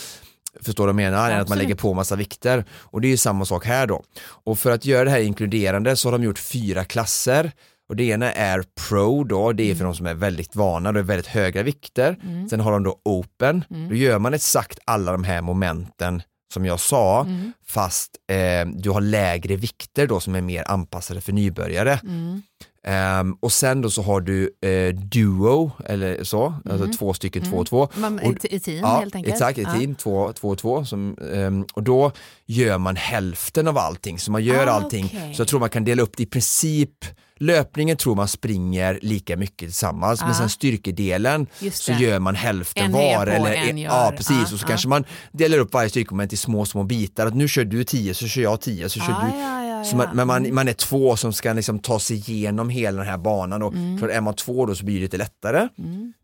Förstår 0.60 0.86
du 0.86 0.92
vad 0.92 1.02
jag 1.02 1.10
menar? 1.10 1.18
Än 1.18 1.24
att 1.24 1.30
man 1.30 1.40
Absolut. 1.40 1.62
lägger 1.62 1.74
på 1.74 1.94
massa 1.94 2.16
vikter. 2.16 2.64
Och 2.72 3.00
det 3.00 3.06
är 3.08 3.10
ju 3.10 3.16
samma 3.16 3.44
sak 3.44 3.66
här 3.66 3.86
då. 3.86 4.02
Och 4.22 4.58
för 4.58 4.70
att 4.70 4.84
göra 4.84 5.04
det 5.04 5.10
här 5.10 5.20
inkluderande 5.20 5.96
så 5.96 6.08
har 6.08 6.18
de 6.18 6.24
gjort 6.24 6.38
fyra 6.38 6.84
klasser. 6.84 7.52
Och 7.88 7.96
det 7.96 8.04
ena 8.04 8.32
är 8.32 8.64
Pro 8.88 9.24
då, 9.24 9.52
det 9.52 9.70
är 9.70 9.74
för 9.74 9.84
de 9.84 9.94
som 9.94 10.06
är 10.06 10.14
väldigt 10.14 10.56
vana, 10.56 10.92
det 10.92 10.98
är 10.98 11.02
väldigt 11.02 11.26
höga 11.26 11.62
vikter. 11.62 12.16
Sen 12.50 12.60
har 12.60 12.72
de 12.72 12.82
då 12.82 13.00
Open, 13.04 13.64
då 13.88 13.94
gör 13.94 14.18
man 14.18 14.34
exakt 14.34 14.78
alla 14.84 15.12
de 15.12 15.24
här 15.24 15.42
momenten 15.42 16.22
som 16.54 16.66
jag 16.66 16.80
sa, 16.80 17.26
fast 17.66 18.10
eh, 18.30 18.68
du 18.74 18.90
har 18.90 19.00
lägre 19.00 19.56
vikter 19.56 20.06
då 20.06 20.20
som 20.20 20.34
är 20.34 20.40
mer 20.40 20.64
anpassade 20.70 21.20
för 21.20 21.32
nybörjare. 21.32 22.00
Mm. 22.02 22.42
Ehm, 22.86 23.32
och 23.40 23.52
sen 23.52 23.80
då 23.82 23.90
så 23.90 24.02
har 24.02 24.20
du 24.20 24.50
eh, 24.60 24.94
Duo, 24.94 25.72
eller 25.86 26.24
så, 26.24 26.54
alltså 26.70 26.86
två 26.98 27.14
stycken 27.14 27.42
två 27.42 27.56
och 27.56 27.66
två. 27.66 27.88
Man, 27.94 28.18
Och- 28.18 28.44
i, 28.44 28.54
I 28.56 28.60
team 28.60 28.78
Ja, 28.82 28.98
helt 28.98 29.14
enkelt. 29.14 29.32
exakt, 29.34 29.58
Ja. 29.58 29.72
team, 29.74 29.94
två, 29.94 30.32
två 30.32 30.48
och 30.48 30.58
två. 30.58 30.84
Som, 30.84 31.16
ehm, 31.34 31.64
och 31.74 31.82
då 31.82 32.12
gör 32.46 32.78
man 32.78 32.96
hälften 32.96 33.68
av 33.68 33.78
allting, 33.78 34.18
så 34.18 34.30
man 34.32 34.44
gör 34.44 34.66
Ah, 34.66 34.70
allting. 34.70 35.04
okej. 35.04 35.34
Så 35.34 35.40
jag 35.40 35.48
tror 35.48 35.60
man 35.60 35.70
kan 35.70 35.84
dela 35.84 36.02
upp 36.02 36.16
det 36.16 36.22
i 36.22 36.26
princip, 36.26 36.90
löpningen 37.36 37.96
tror 37.96 38.14
man 38.14 38.28
springer 38.28 38.98
lika 39.02 39.36
mycket 39.36 39.58
tillsammans, 39.58 40.20
men 40.20 40.30
Ah. 40.30 40.34
sen 40.34 40.48
styrkedelen 40.48 41.46
så 41.72 41.92
gör 41.92 42.18
man 42.18 42.34
hälften 42.34 42.84
En 42.84 42.92
var. 42.92 43.26
eller, 43.26 43.54
en 43.54 43.78
gör. 43.78 43.90
Ja, 43.90 44.12
precis. 44.16 44.36
Ah, 44.36 44.42
och 44.42 44.48
så 44.60 44.64
ah. 44.66 44.68
kanske 44.68 44.88
man 44.88 45.04
delar 45.32 45.58
upp 45.58 45.74
varje 45.74 45.88
styrkemoment 45.90 46.32
i 46.32 46.36
små, 46.36 46.64
små 46.64 46.82
bitar. 46.84 47.26
Att 47.26 47.34
nu 47.34 47.48
kör 47.48 47.64
du 47.64 47.84
10 47.84 48.14
så 48.14 48.26
kör 48.28 48.42
jag 48.42 48.60
10 48.60 48.88
så 48.88 49.00
kör 49.00 49.12
Ah, 49.12 49.24
du 49.32 49.38
ja, 49.38 49.64
ja, 49.64 49.71
så 49.84 49.96
man, 49.96 50.08
men 50.16 50.26
man, 50.26 50.54
man 50.54 50.68
är 50.68 50.72
två 50.72 51.16
som 51.16 51.32
ska 51.32 51.52
liksom 51.52 51.78
ta 51.78 51.98
sig 51.98 52.16
igenom 52.16 52.68
hela 52.68 52.98
den 52.98 53.06
här 53.06 53.18
banan 53.18 53.62
och 53.62 53.72
Mm. 53.72 53.98
för 53.98 54.08
är 54.08 54.20
man 54.20 54.34
två 54.34 54.66
då 54.66 54.74
så 54.74 54.84
blir 54.84 54.94
det 54.94 55.00
lite 55.02 55.16
lättare. 55.16 55.58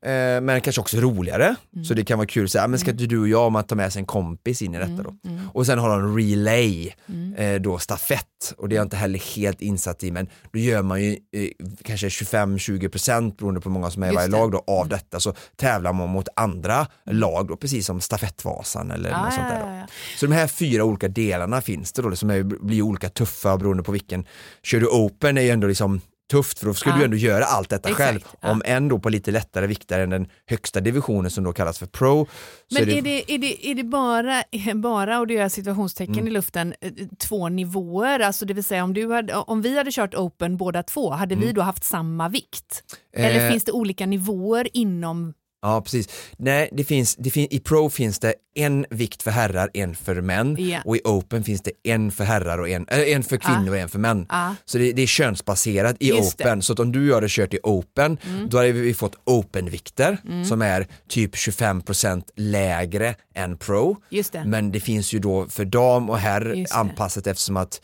Eh, 0.02 0.40
men 0.40 0.60
kanske 0.60 0.80
också 0.80 0.96
roligare. 0.96 1.54
Mm. 1.74 1.84
Så 1.84 1.94
det 1.94 2.04
kan 2.04 2.18
vara 2.18 2.26
kul 2.28 2.44
att 2.44 2.50
säga, 2.50 2.68
men 2.68 2.78
ska 2.78 2.90
inte 2.90 3.06
du 3.06 3.20
och 3.20 3.28
jag 3.28 3.46
om 3.46 3.56
att 3.56 3.68
ta 3.68 3.74
med 3.74 3.92
sig 3.92 4.00
en 4.00 4.06
kompis 4.06 4.62
in 4.62 4.74
i 4.74 4.78
detta 4.78 4.88
Mm, 4.92 5.04
då? 5.04 5.14
Och 5.52 5.66
sen 5.66 5.78
har 5.78 5.90
de 6.00 6.16
relay, 6.18 6.94
eh, 7.36 7.54
då 7.60 7.78
stafett 7.78 8.24
och 8.58 8.68
det 8.68 8.74
är 8.74 8.76
jag 8.76 8.84
inte 8.86 8.96
heller 8.96 9.36
helt 9.36 9.60
insatt 9.62 10.02
i 10.04 10.10
men 10.10 10.28
då 10.52 10.58
gör 10.58 10.82
man 10.82 11.02
ju 11.02 11.10
eh, 11.32 11.48
kanske 11.84 12.08
25-20% 12.08 13.36
beroende 13.36 13.60
på 13.60 13.68
hur 13.68 13.74
många 13.74 13.90
som 13.90 14.02
är 14.02 14.12
i 14.12 14.14
varje 14.14 14.28
det. 14.28 14.36
Mm. 14.36 14.40
lag 14.40 14.52
då, 14.52 14.72
av 14.72 14.88
detta 14.88 15.20
så 15.20 15.34
tävlar 15.56 15.92
man 15.92 16.08
mot 16.08 16.28
andra 16.36 16.86
lag 17.10 17.48
då 17.48 17.56
precis 17.56 17.86
som 17.86 18.00
stafettvasan 18.00 18.90
eller 18.90 19.10
Ja, 19.10 19.24
något 19.24 19.34
sånt 19.34 19.48
där. 19.48 19.80
Då. 19.80 19.86
Så 20.18 20.26
de 20.26 20.32
här 20.34 20.46
fyra 20.46 20.84
olika 20.84 21.08
delarna 21.08 21.60
finns 21.60 21.92
det 21.92 22.02
då, 22.02 22.16
som 22.16 22.30
är, 22.30 22.42
blir 22.42 22.82
olika 22.82 23.08
tuffa 23.08 23.47
beroende 23.56 23.82
på 23.82 23.92
vilken. 23.92 24.26
Kör 24.62 24.80
du 24.80 24.86
open 24.86 25.38
är 25.38 25.42
ju 25.42 25.50
ändå 25.50 25.66
liksom 25.66 26.00
tufft 26.30 26.58
för 26.58 26.66
då 26.66 26.74
ska 26.74 26.90
Ja. 26.90 26.96
du 26.96 27.04
ändå 27.04 27.16
göra 27.16 27.44
allt 27.44 27.68
detta 27.68 27.88
Exakt, 27.88 28.08
själv. 28.10 28.20
ja. 28.40 28.50
Om 28.50 28.62
än 28.64 28.88
då 28.88 28.98
på 28.98 29.08
lite 29.08 29.30
lättare 29.30 29.66
vikter 29.66 29.98
än 30.00 30.10
den 30.10 30.28
högsta 30.46 30.80
divisionen 30.80 31.30
som 31.30 31.44
då 31.44 31.52
kallas 31.52 31.78
för 31.78 31.86
pro. 31.86 32.26
Men 32.70 32.82
är 32.90 33.02
det, 33.02 33.32
är 33.34 33.38
det, 33.38 33.66
är 33.70 33.74
det 33.74 33.84
bara, 33.84 34.42
bara 34.74 35.18
och 35.20 35.26
det 35.26 35.34
gör 35.34 35.48
situationstecken 35.48 36.14
Mm. 36.14 36.28
i 36.28 36.30
luften, 36.30 36.74
eh, 36.80 36.90
två 37.18 37.48
nivåer? 37.48 38.20
Alltså 38.20 38.44
det 38.46 38.54
vill 38.54 38.64
säga 38.64 38.84
om, 38.84 38.94
du 38.94 39.12
hade, 39.12 39.34
om 39.34 39.62
vi 39.62 39.76
hade 39.78 39.90
kört 39.92 40.14
open 40.14 40.56
båda 40.56 40.82
två, 40.82 41.10
hade 41.10 41.34
vi 41.34 41.52
då 41.52 41.60
haft 41.62 41.84
samma 41.84 42.28
vikt? 42.28 42.82
Eller 43.16 43.30
Mm. 43.30 43.44
Eh, 43.46 43.50
finns 43.50 43.64
det 43.64 43.72
olika 43.72 44.06
nivåer 44.06 44.68
inom? 44.72 45.34
Ja 45.62 45.80
precis. 45.80 46.08
Nej, 46.36 46.68
det 46.72 46.84
finns, 46.84 47.16
det 47.16 47.30
fin, 47.30 47.46
i 47.50 47.60
pro 47.60 47.90
finns 47.90 48.18
det 48.18 48.34
en 48.54 48.86
vikt 48.90 49.22
för 49.22 49.30
herrar, 49.30 49.70
en 49.74 49.94
för 49.94 50.20
män 50.20 50.56
Ja. 50.58 50.80
och 50.84 50.96
i 50.96 51.00
open 51.04 51.44
finns 51.44 51.62
det 51.62 51.70
en 51.84 52.10
för 52.12 52.24
herrar 52.24 52.58
och 52.58 52.68
en, 52.68 52.86
äh, 52.88 52.98
en 52.98 53.22
för 53.22 53.36
kvinnor 53.36 53.70
och 53.70 53.76
en 53.78 53.88
för 53.88 53.98
män. 53.98 54.26
Ah. 54.28 54.50
Så 54.64 54.78
det, 54.78 54.92
det 54.92 55.02
är 55.02 55.06
könsbaserat 55.06 55.96
i 56.00 56.08
Just 56.08 56.38
det. 56.38 56.44
Mm. 56.44 56.52
open. 56.52 56.62
Så 56.62 56.72
att 56.72 56.78
om 56.78 56.92
du 56.92 57.00
och 57.00 57.06
jag 57.06 57.14
hade 57.14 57.26
kört 57.28 57.54
i 57.54 57.58
open, 57.62 58.18
då 58.48 58.56
hade 58.56 58.72
vi 58.72 58.94
fått 58.94 59.14
open-vikter 59.24 60.18
som 60.48 60.62
är 60.62 60.86
typ 61.08 61.34
25% 61.34 62.22
lägre 62.36 63.14
än 63.34 63.56
pro. 63.56 63.96
Just 64.10 64.32
det. 64.32 64.44
Men 64.44 64.72
det 64.72 64.80
finns 64.80 65.12
ju 65.12 65.18
då 65.18 65.48
för 65.48 65.64
dam 65.64 66.10
och 66.10 66.18
herr 66.18 66.40
det. 66.40 66.66
anpassat 66.72 67.26
eftersom 67.26 67.56
att 67.56 67.80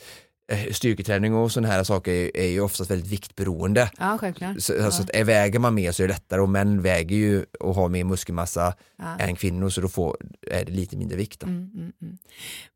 styrketräning 0.72 1.34
och 1.34 1.52
sådana 1.52 1.68
här 1.74 1.84
saker 1.84 2.12
är, 2.12 2.36
är 2.36 2.46
ju 2.48 2.60
oftast 2.60 2.90
väldigt 2.90 3.12
viktberoende. 3.12 3.90
Ja, 3.98 4.18
självklart. 4.20 4.60
Så, 4.62 4.84
alltså 4.84 5.02
att 5.02 5.10
är- 5.14 5.24
väger 5.24 5.58
man 5.58 5.74
mer 5.74 5.92
så 5.92 6.02
är 6.02 6.08
det 6.08 6.14
lättare 6.14 6.40
och 6.40 6.48
män 6.48 6.82
väger 6.82 7.16
ju 7.16 7.44
och 7.60 7.74
har 7.74 7.88
mer 7.88 8.04
muskelmassa 8.04 8.74
Ja. 8.98 9.16
än 9.18 9.36
kvinnor 9.36 9.68
så 9.70 9.80
då 9.80 9.88
får, 9.88 10.16
är 10.50 10.64
det 10.64 10.72
lite 10.72 10.96
mindre 10.96 11.16
vikt. 11.16 11.42
Mm, 11.42 11.56
mm, 11.74 11.92
mm. 12.02 12.18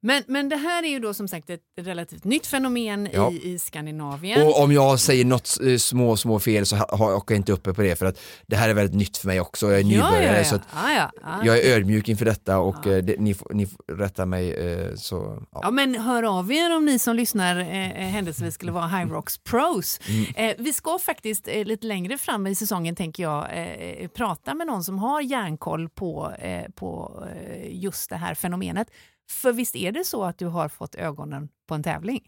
Men, 0.00 0.22
men 0.26 0.48
det 0.48 0.56
här 0.56 0.82
är 0.82 0.88
ju 0.88 0.98
då 0.98 1.14
som 1.14 1.28
sagt 1.28 1.50
ett 1.50 1.60
relativt 1.80 2.24
nytt 2.24 2.46
fenomen 2.46 3.08
Ja. 3.12 3.30
i, 3.32 3.52
i 3.52 3.58
Skandinavien. 3.58 4.46
Och 4.46 4.62
om 4.62 4.72
jag 4.72 5.00
säger 5.00 5.24
något 5.24 5.58
eh, 5.62 5.76
små, 5.76 6.16
små 6.16 6.38
fel 6.38 6.66
så 6.66 6.76
ha- 6.76 6.96
har 6.96 7.10
jag 7.28 7.30
inte 7.36 7.52
uppe 7.52 7.74
på 7.74 7.82
det 7.82 7.96
för 7.96 8.06
att 8.06 8.20
det 8.46 8.56
här 8.56 8.68
är 8.68 8.74
väldigt 8.74 8.96
nytt 8.96 9.16
för 9.16 9.26
mig 9.26 9.40
också. 9.40 9.70
Jag 9.70 9.80
är 9.80 9.84
nybörjare 9.84 10.24
ja, 10.24 10.32
ja, 10.32 10.38
ja. 10.38 10.44
så 10.44 10.54
att 10.56 10.62
ja, 10.74 10.92
ja, 10.94 11.10
ja. 11.22 11.40
jag 11.44 11.58
är 11.58 11.76
ödmjuk 11.76 12.08
inför 12.08 12.24
detta 12.24 12.58
och 12.58 12.86
eh, 12.86 13.02
det, 13.04 13.16
ni, 13.20 13.34
får, 13.34 13.54
ni 13.54 13.68
rätta 13.92 14.26
mig. 14.26 14.52
Eh, 14.54 14.94
så, 14.94 15.42
ja. 15.52 15.60
Ja, 15.62 15.70
men 15.70 15.94
hör 15.94 16.22
av 16.38 16.52
er 16.52 16.76
om 16.76 16.84
ni 16.84 16.98
som 16.98 17.16
lyssnar 17.16 17.57
eh, 17.58 17.90
eh, 17.90 18.08
händelsevis 18.08 18.54
skulle 18.54 18.72
vara 18.72 18.86
High 18.86 19.12
Rocks 19.12 19.38
pros. 19.38 20.00
Mm. 20.08 20.50
Eh, 20.50 20.56
vi 20.58 20.72
ska 20.72 20.98
faktiskt 20.98 21.48
eh, 21.48 21.64
lite 21.64 21.86
längre 21.86 22.18
fram 22.18 22.46
i 22.46 22.54
säsongen 22.54 22.96
tänker 22.96 23.22
jag 23.22 23.46
eh, 23.52 24.08
prata 24.08 24.54
med 24.54 24.66
någon 24.66 24.84
som 24.84 24.98
har 24.98 25.20
järnkoll 25.20 25.88
på, 25.88 26.32
eh, 26.38 26.70
på 26.74 27.22
eh, 27.30 27.82
just 27.82 28.10
det 28.10 28.16
här 28.16 28.34
fenomenet. 28.34 28.88
För 29.30 29.52
visst 29.52 29.76
är 29.76 29.92
det 29.92 30.04
så 30.04 30.24
att 30.24 30.38
du 30.38 30.46
har 30.46 30.68
fått 30.68 30.94
ögonen 30.94 31.48
på 31.68 31.74
en 31.74 31.82
tävling? 31.82 32.20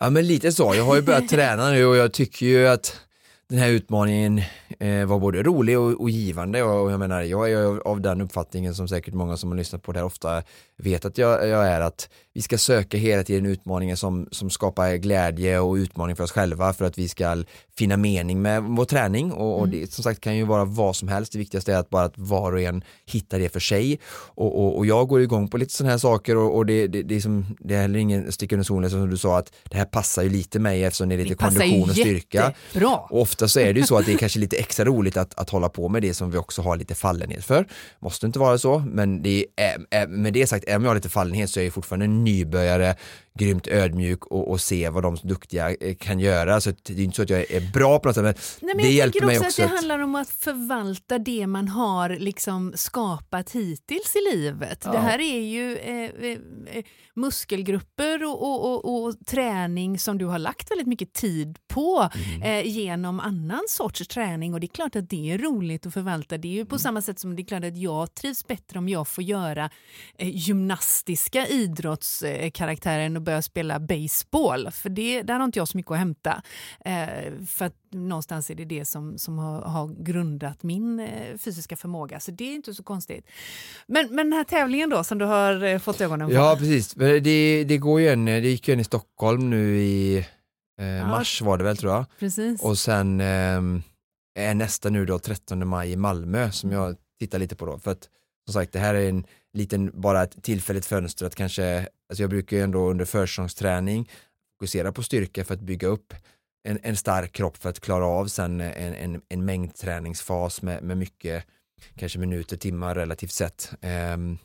Ja 0.00 0.10
men 0.10 0.26
lite 0.26 0.52
så, 0.52 0.74
jag 0.74 0.84
har 0.84 0.96
ju 0.96 1.02
börjat 1.02 1.28
träna 1.28 1.70
nu 1.70 1.86
och 1.86 1.96
jag 1.96 2.12
tycker 2.12 2.46
ju 2.46 2.68
att 2.68 3.00
den 3.48 3.58
här 3.58 3.68
utmaningen 3.68 4.42
eh, 4.78 5.04
var 5.06 5.18
både 5.18 5.42
rolig 5.42 5.78
och, 5.78 6.00
och 6.00 6.10
givande 6.10 6.62
och 6.62 6.92
jag 6.92 7.00
menar 7.00 7.22
jag 7.22 7.52
är 7.52 7.88
av 7.88 8.00
den 8.00 8.20
uppfattningen 8.20 8.74
som 8.74 8.88
säkert 8.88 9.14
många 9.14 9.36
som 9.36 9.50
har 9.50 9.56
lyssnat 9.56 9.82
på 9.82 9.92
det 9.92 9.98
här 9.98 10.06
ofta 10.06 10.42
vet 10.76 11.04
att 11.04 11.18
jag, 11.18 11.48
jag 11.48 11.66
är 11.66 11.80
att 11.80 12.08
vi 12.34 12.42
ska 12.42 12.58
söka 12.58 12.96
hela 12.96 13.22
tiden 13.22 13.46
utmaningar 13.46 13.96
som, 13.96 14.28
som 14.30 14.50
skapar 14.50 14.96
glädje 14.96 15.58
och 15.58 15.74
utmaning 15.74 16.16
för 16.16 16.24
oss 16.24 16.32
själva 16.32 16.72
för 16.72 16.84
att 16.84 16.98
vi 16.98 17.08
ska 17.08 17.44
finna 17.78 17.96
mening 17.96 18.42
med 18.42 18.62
vår 18.62 18.84
träning 18.84 19.32
och, 19.32 19.60
och 19.60 19.68
det 19.68 19.92
som 19.92 20.04
sagt 20.04 20.20
kan 20.20 20.36
ju 20.36 20.44
vara 20.44 20.64
vad 20.64 20.96
som 20.96 21.08
helst. 21.08 21.32
Det 21.32 21.38
viktigaste 21.38 21.72
är 21.72 21.76
att 21.76 21.90
bara 21.90 22.04
att 22.04 22.18
var 22.18 22.52
och 22.52 22.60
en 22.60 22.84
hittar 23.06 23.38
det 23.38 23.48
för 23.48 23.60
sig 23.60 24.00
och, 24.12 24.60
och, 24.64 24.76
och 24.76 24.86
jag 24.86 25.08
går 25.08 25.20
igång 25.20 25.48
på 25.48 25.56
lite 25.56 25.72
sådana 25.74 25.90
här 25.90 25.98
saker 25.98 26.36
och, 26.36 26.56
och 26.56 26.66
det, 26.66 26.86
det, 26.86 27.02
det, 27.02 27.16
är 27.16 27.20
som, 27.20 27.56
det 27.60 27.74
är 27.74 27.82
heller 27.82 27.98
ingen 27.98 28.32
stick 28.32 28.52
under 28.52 28.64
solen 28.64 28.90
som 28.90 29.10
du 29.10 29.16
sa 29.16 29.38
att 29.38 29.52
det 29.64 29.76
här 29.76 29.84
passar 29.84 30.22
ju 30.22 30.28
lite 30.28 30.58
mig 30.58 30.84
eftersom 30.84 31.08
det 31.08 31.14
är 31.14 31.18
lite 31.18 31.28
Det 31.28 31.34
kondition 31.34 31.82
och 31.90 31.96
styrka. 31.96 32.54
jättebra. 32.66 32.96
Och 32.96 33.20
ofta 33.20 33.48
så 33.48 33.60
är 33.60 33.72
det 33.74 33.80
ju 33.80 33.86
så 33.86 33.98
att 33.98 34.06
det 34.06 34.12
är 34.12 34.18
kanske 34.24 34.38
lite 34.38 34.56
extra 34.56 34.84
roligt 34.84 35.16
att, 35.16 35.38
att 35.38 35.50
hålla 35.50 35.68
på 35.68 35.88
med 35.88 36.02
det 36.02 36.14
som 36.14 36.30
vi 36.30 36.38
också 36.38 36.62
har 36.62 36.76
lite 36.76 36.94
fallenhet 36.94 37.44
för. 37.44 37.66
Måste 37.98 38.26
inte 38.26 38.38
vara 38.38 38.58
så, 38.58 38.78
men 38.78 39.22
det 39.22 39.46
är, 39.56 39.86
är, 39.90 40.06
med 40.06 40.32
det 40.32 40.46
sagt, 40.46 40.64
även 40.68 40.76
om 40.76 40.82
jag 40.82 40.90
har 40.90 40.94
lite 40.94 41.08
fallenhet 41.08 41.50
så 41.50 41.60
är 41.60 41.64
jag 41.64 41.72
fortfarande 41.72 42.06
nybörjare, 42.24 42.96
grymt 43.38 43.66
ödmjuk 43.68 44.26
och, 44.26 44.50
och 44.50 44.60
se 44.60 44.88
vad 44.88 45.02
de 45.02 45.16
duktiga 45.22 45.70
eh, 45.74 45.94
kan 45.96 46.20
göra. 46.20 46.60
Så 46.60 46.70
det 46.82 46.92
är 46.92 47.00
inte 47.00 47.16
så 47.16 47.22
att 47.22 47.30
jag 47.30 47.50
är 47.50 47.72
bra 47.72 47.98
på 47.98 48.08
något 48.08 48.14
sätt, 48.14 48.24
men, 48.24 48.34
Nej, 48.60 48.74
men 48.74 48.76
det 48.76 48.82
jag 48.82 48.92
hjälper 48.92 49.20
tänker 49.20 49.26
mig 49.26 49.36
också 49.36 49.46
också 49.48 49.62
att 49.62 49.68
det 49.68 49.74
handlar 49.76 49.98
om 49.98 50.14
att 50.14 50.28
förvalta 50.30 51.18
det 51.18 51.46
man 51.46 51.68
har 51.68 52.08
liksom 52.08 52.72
skapat 52.76 53.50
hittills 53.50 54.16
i 54.16 54.36
livet. 54.36 54.82
Ja. 54.84 54.92
Det 54.92 54.98
här 54.98 55.18
är 55.18 55.40
ju 55.40 55.76
eh, 55.76 56.30
eh, 56.30 56.38
eh, 56.72 56.84
muskelgrupper 57.16 58.24
och, 58.24 58.42
och, 58.42 58.84
och, 58.84 59.04
och 59.04 59.14
träning 59.26 59.98
som 59.98 60.18
du 60.18 60.26
har 60.26 60.38
lagt 60.38 60.70
väldigt 60.70 60.86
mycket 60.86 61.12
tid 61.12 61.58
på 61.68 62.10
Mm. 62.14 62.42
eh, 62.42 62.66
genom 62.72 63.20
annan 63.20 63.62
sorts 63.68 64.08
träning 64.08 64.54
och 64.54 64.60
det 64.60 64.66
är 64.66 64.74
klart 64.74 64.96
att 64.96 65.10
det 65.10 65.30
är 65.32 65.38
roligt 65.38 65.86
att 65.86 65.94
förvalta. 65.94 66.38
Det 66.38 66.48
är 66.48 66.52
ju 66.52 66.64
på 66.66 66.74
Mm. 66.74 66.78
samma 66.78 67.02
sätt 67.02 67.18
som 67.20 67.36
det 67.36 67.42
är 67.42 67.44
klart 67.44 67.64
att 67.64 67.76
jag 67.76 68.14
trivs 68.14 68.46
bättre 68.46 68.78
om 68.78 68.88
jag 68.88 69.08
får 69.08 69.24
göra 69.24 69.70
eh, 70.18 70.28
gymnastiska 70.36 71.46
idrottskaraktärer 71.46 72.13
än 72.22 73.16
att 73.16 73.22
börja 73.22 73.42
spela 73.42 73.80
baseball. 73.80 74.70
För 74.70 74.88
det, 74.88 75.22
där 75.22 75.34
har 75.34 75.44
inte 75.44 75.58
jag 75.58 75.68
så 75.68 75.76
mycket 75.76 75.92
att 75.92 75.98
hämta. 75.98 76.42
Eh, 76.84 77.32
för 77.46 77.64
att 77.64 77.74
någonstans 77.90 78.50
är 78.50 78.54
det 78.54 78.64
det 78.64 78.84
som, 78.84 79.18
som 79.18 79.38
har, 79.38 79.60
har 79.60 80.04
grundat 80.04 80.62
min 80.62 81.00
eh, 81.00 81.36
fysiska 81.38 81.76
förmåga. 81.76 82.20
Så 82.20 82.30
det 82.30 82.44
är 82.44 82.54
inte 82.54 82.74
så 82.74 82.82
konstigt. 82.82 83.26
Men, 83.86 84.06
men 84.14 84.30
den 84.30 84.32
här 84.32 84.44
tävlingen 84.44 84.90
då 84.90 85.04
som 85.04 85.18
du 85.18 85.24
har 85.24 85.64
eh, 85.64 85.78
fått 85.78 86.00
ögonen 86.00 86.28
på. 86.28 86.34
Ja, 86.34 86.56
precis. 86.58 86.94
Det, 86.94 87.64
det 87.64 87.78
går 87.78 88.00
ju 88.00 88.08
en, 88.08 88.24
det 88.24 88.40
gick 88.40 88.68
ju 88.68 88.74
en 88.74 88.80
i 88.80 88.84
Stockholm 88.84 89.50
nu 89.50 89.78
i 89.78 90.18
eh, 90.80 91.08
mars 91.08 91.42
var 91.42 91.58
det 91.58 91.64
väl 91.64 91.76
tror 91.76 91.92
jag. 91.92 92.04
Precis. 92.18 92.62
Och 92.62 92.78
sen 92.78 93.20
ehm, 93.20 93.82
är 94.38 94.54
nästa 94.54 94.90
nu 94.90 95.06
då 95.06 95.18
13 95.18 95.68
maj 95.68 95.92
i 95.92 95.96
Malmö 95.96 96.50
som 96.50 96.72
jag 96.72 96.96
tittar 97.18 97.38
lite 97.38 97.56
på 97.56 97.66
då. 97.66 97.78
För 97.78 97.90
att 97.90 98.08
som 98.44 98.54
sagt 98.54 98.72
det 98.72 98.78
här 98.78 98.94
är 98.94 99.08
en 99.08 99.26
liten, 99.52 100.00
bara 100.00 100.22
ett 100.22 100.42
tillfälligt 100.42 100.86
fönster 100.86 101.26
att 101.26 101.34
kanske, 101.34 101.88
alltså 102.08 102.22
jag 102.22 102.30
brukar 102.30 102.56
ju 102.56 102.62
ändå 102.62 102.90
under 102.90 103.04
försäsongsträning 103.04 104.10
fokusera 104.58 104.92
på 104.92 105.02
styrka 105.02 105.44
för 105.44 105.54
att 105.54 105.60
bygga 105.60 105.88
upp 105.88 106.14
en, 106.68 106.78
en 106.82 106.96
stark 106.96 107.32
kropp 107.32 107.56
för 107.56 107.68
att 107.68 107.80
klara 107.80 108.06
av 108.06 108.26
sen 108.26 108.60
en, 108.60 108.94
en, 108.94 109.22
en 109.28 109.44
mängdträningsfas 109.44 110.62
med, 110.62 110.82
med 110.82 110.96
mycket, 110.96 111.44
kanske 111.96 112.18
minuter, 112.18 112.56
timmar 112.56 112.94
relativt 112.94 113.32
sett. 113.32 113.72
Ehm, 113.80 114.38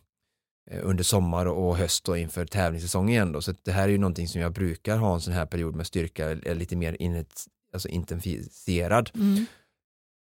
eh, 0.72 0.80
under 0.84 1.04
sommar 1.04 1.46
och 1.46 1.78
höst 1.78 2.10
och 2.10 2.18
inför 2.18 2.46
tävlingssäsongen 2.46 3.10
igen 3.10 3.32
då. 3.32 3.42
Så 3.42 3.54
det 3.64 3.72
här 3.72 3.84
är 3.84 3.92
ju 3.92 3.98
någonting 3.98 4.28
som 4.28 4.42
jag 4.42 4.54
brukar 4.54 4.98
ha 4.98 5.14
en 5.14 5.22
sån 5.22 5.34
här 5.34 5.46
period 5.46 5.76
med 5.76 5.88
styrka, 5.88 6.30
är 6.30 6.56
lite 6.56 6.76
mer 6.76 6.98
in, 7.00 7.26
alltså 7.74 7.88
intensifierad. 7.88 9.12
Mm. 9.16 9.46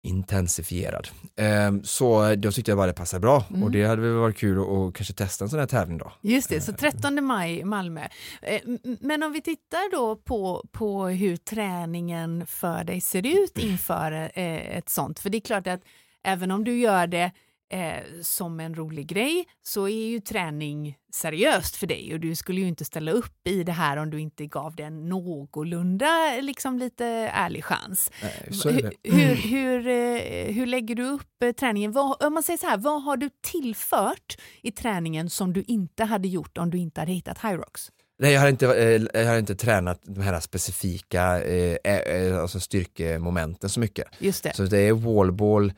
Intensifierad. 0.03 1.07
Ehm, 1.35 1.83
så 1.83 2.35
då 2.35 2.51
tyckte 2.51 2.71
jag 2.71 2.77
bara 2.77 2.87
det 2.87 2.93
passade 2.93 3.19
bra 3.21 3.43
Mm. 3.49 3.63
och 3.63 3.71
det 3.71 3.85
hade 3.85 4.01
väl 4.01 4.11
varit 4.13 4.37
kul 4.37 4.59
att, 4.59 4.93
kanske 4.95 5.13
testa 5.13 5.45
en 5.45 5.49
sån 5.49 5.59
här 5.59 5.67
tävling 5.67 5.97
då. 5.97 6.11
Just 6.21 6.49
det, 6.49 6.61
så 6.61 6.73
13 6.73 7.23
maj 7.25 7.63
Malmö. 7.63 8.01
Eh, 8.41 8.61
Men 9.01 9.23
om 9.23 9.31
vi 9.31 9.41
tittar 9.41 9.91
då 9.91 10.15
på, 10.15 10.65
på 10.71 11.07
hur 11.07 11.37
träningen 11.37 12.45
för 12.45 12.83
dig 12.83 13.01
ser 13.01 13.43
ut 13.43 13.57
inför 13.57 14.11
eh, 14.11 14.77
ett 14.77 14.89
sånt. 14.89 15.19
För 15.19 15.29
det 15.29 15.37
är 15.37 15.41
klart 15.41 15.67
att 15.67 15.81
även 16.23 16.51
om 16.51 16.63
du 16.63 16.77
gör 16.79 17.07
det 17.07 17.31
eh, 17.71 18.21
som 18.21 18.59
en 18.59 18.75
rolig 18.75 19.07
grej 19.07 19.45
så 19.61 19.87
är 19.87 20.07
ju 20.07 20.19
träning 20.19 20.97
seriöst 21.13 21.75
för 21.75 21.87
dig 21.87 22.13
och 22.13 22.19
du 22.19 22.35
skulle 22.35 22.61
ju 22.61 22.67
inte 22.67 22.85
ställa 22.85 23.11
upp 23.11 23.47
i 23.47 23.63
det 23.63 23.71
här 23.71 23.97
om 23.97 24.09
du 24.09 24.19
inte 24.19 24.45
gav 24.45 24.75
det 24.75 24.83
en 24.83 25.09
någorlunda 25.09 26.37
liksom 26.41 26.77
lite 26.77 27.05
ärlig 27.33 27.63
chans. 27.63 28.11
Nej, 28.23 28.33
det. 28.47 29.11
Hur, 29.11 29.35
hur, 29.35 29.35
hur, 29.35 29.87
eh, 29.87 30.53
hur 30.55 30.65
lägger 30.65 30.95
du 30.95 31.03
upp 31.03 31.43
eh, 31.43 31.51
träningen? 31.51 31.91
Vad, 31.91 32.23
om 32.23 32.33
man 32.33 32.43
säger 32.43 32.57
så 32.57 32.67
här, 32.67 32.77
vad 32.77 33.03
har 33.03 33.17
du 33.17 33.29
tillfört 33.41 34.37
i 34.61 34.71
träningen 34.71 35.29
som 35.29 35.53
du 35.53 35.63
inte 35.67 36.03
hade 36.03 36.27
gjort 36.27 36.57
om 36.57 36.69
du 36.69 36.77
inte 36.77 37.01
hade 37.01 37.11
hittat 37.11 37.43
Hyrox? 37.43 37.91
Nej, 38.19 38.33
jag 38.33 38.41
har 38.41 38.49
inte, 38.49 38.65
eh, 38.65 39.21
jag 39.21 39.27
har 39.27 39.37
inte 39.37 39.55
tränat 39.55 39.99
de 40.03 40.21
här 40.21 40.39
specifika 40.39 41.43
eh, 41.43 42.41
alltså 42.41 42.59
styrkemomenten 42.59 43.69
så 43.69 43.79
mycket. 43.79 44.07
Just 44.19 44.43
det. 44.43 44.55
Så 44.55 44.63
det 44.63 44.79
är 44.79 44.93
wallball, 44.93 45.73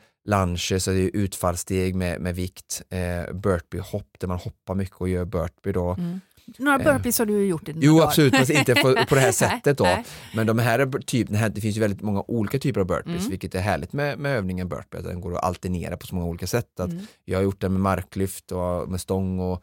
så 0.78 0.90
det 0.90 1.00
är 1.00 1.10
utfallssteg 1.16 1.94
med, 1.94 2.20
med 2.20 2.34
vikt, 2.34 2.82
eh, 2.90 3.34
burpee-hopp 3.34 4.16
där 4.18 4.28
man 4.28 4.38
hoppar 4.38 4.74
mycket 4.74 4.96
och 4.96 5.08
gör 5.08 5.24
burpee 5.24 5.72
då. 5.72 5.90
Mm. 5.90 6.20
Några 6.58 6.78
burpees 6.78 7.18
har 7.18 7.26
du 7.26 7.46
gjort 7.46 7.68
i 7.68 7.72
dina 7.72 7.84
Jo 7.86 7.92
dagar. 7.94 8.06
absolut, 8.06 8.36
fast 8.36 8.50
inte 8.50 8.74
på, 8.74 8.94
på 9.08 9.14
det 9.14 9.20
här 9.20 9.32
sättet 9.44 9.78
då. 9.78 9.88
Men 10.34 10.46
de 10.46 10.58
här, 10.58 10.78
är 10.78 10.86
typ, 10.98 11.28
det, 11.30 11.36
här, 11.36 11.48
det 11.48 11.60
finns 11.60 11.76
ju 11.76 11.80
väldigt 11.80 12.02
många 12.02 12.22
olika 12.28 12.58
typer 12.58 12.80
av 12.80 12.86
burpees, 12.86 13.18
Mm. 13.18 13.30
vilket 13.30 13.54
är 13.54 13.60
härligt 13.60 13.92
med, 13.92 14.18
med 14.18 14.36
övningen 14.36 14.68
burpee, 14.68 14.98
att 14.98 15.04
den 15.04 15.20
går 15.20 15.34
att 15.36 15.44
alternera 15.44 15.96
på 15.96 16.06
så 16.06 16.14
många 16.14 16.26
olika 16.26 16.46
sätt. 16.46 16.80
Att 16.80 16.90
Mm. 16.90 17.06
Jag 17.24 17.38
har 17.38 17.42
gjort 17.42 17.60
den 17.60 17.72
med 17.72 17.80
marklyft 17.80 18.52
och 18.52 18.88
med 18.90 19.00
stång 19.00 19.40
och 19.40 19.62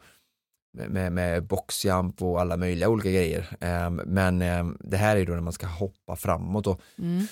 med, 0.88 1.12
med, 1.12 1.46
boxjump 1.46 2.22
och 2.22 2.40
alla 2.40 2.56
möjliga 2.56 2.88
olika 2.88 3.10
grejer. 3.10 3.56
Ehm, 3.60 3.94
men 4.06 4.42
ehm, 4.42 4.76
det 4.80 4.96
här 4.96 5.16
är 5.16 5.26
då 5.26 5.32
när 5.32 5.40
man 5.40 5.52
ska 5.52 5.66
hoppa 5.66 6.16
framåt 6.16 6.66
och 6.66 6.80
Mm. 6.98 7.26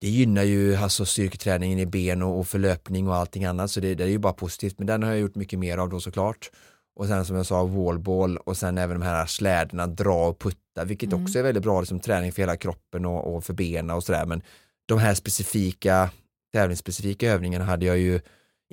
Det 0.00 0.08
gynnar 0.08 0.42
ju 0.42 0.76
alltså 0.76 1.04
styrketräningen 1.04 1.78
i 1.78 1.86
ben 1.86 2.22
och, 2.22 2.38
och 2.38 2.48
förlöpning 2.48 3.08
och 3.08 3.16
allting 3.16 3.44
annat 3.44 3.70
så 3.70 3.80
det, 3.80 3.94
det 3.94 4.04
är 4.04 4.08
ju 4.08 4.18
bara 4.18 4.32
positivt 4.32 4.78
men 4.78 4.86
den 4.86 5.02
har 5.02 5.10
jag 5.10 5.20
gjort 5.20 5.34
mycket 5.34 5.58
mer 5.58 5.78
av 5.78 5.88
då 5.88 6.00
såklart 6.00 6.50
och 6.96 7.06
sen 7.06 7.24
som 7.24 7.36
jag 7.36 7.46
sa 7.46 7.64
wallball 7.66 8.36
och 8.36 8.56
sen 8.56 8.78
även 8.78 9.00
de 9.00 9.06
här 9.06 9.26
släderna 9.26 9.86
dra 9.86 10.28
och 10.28 10.38
putta 10.38 10.84
vilket 10.84 11.12
Mm. 11.12 11.24
också 11.24 11.38
är 11.38 11.42
väldigt 11.42 11.62
bra 11.62 11.80
liksom, 11.80 12.00
träning 12.00 12.32
för 12.32 12.42
hela 12.42 12.56
kroppen 12.56 13.04
och, 13.06 13.34
och 13.36 13.44
för 13.44 13.52
benen 13.54 13.90
och 13.90 14.04
sådär 14.04 14.26
men 14.26 14.42
de 14.88 14.98
här 14.98 15.14
specifika 15.14 16.10
tävlingsspecifika 16.52 17.30
övningarna 17.32 17.64
hade 17.64 17.86
jag 17.86 17.98
ju 17.98 18.20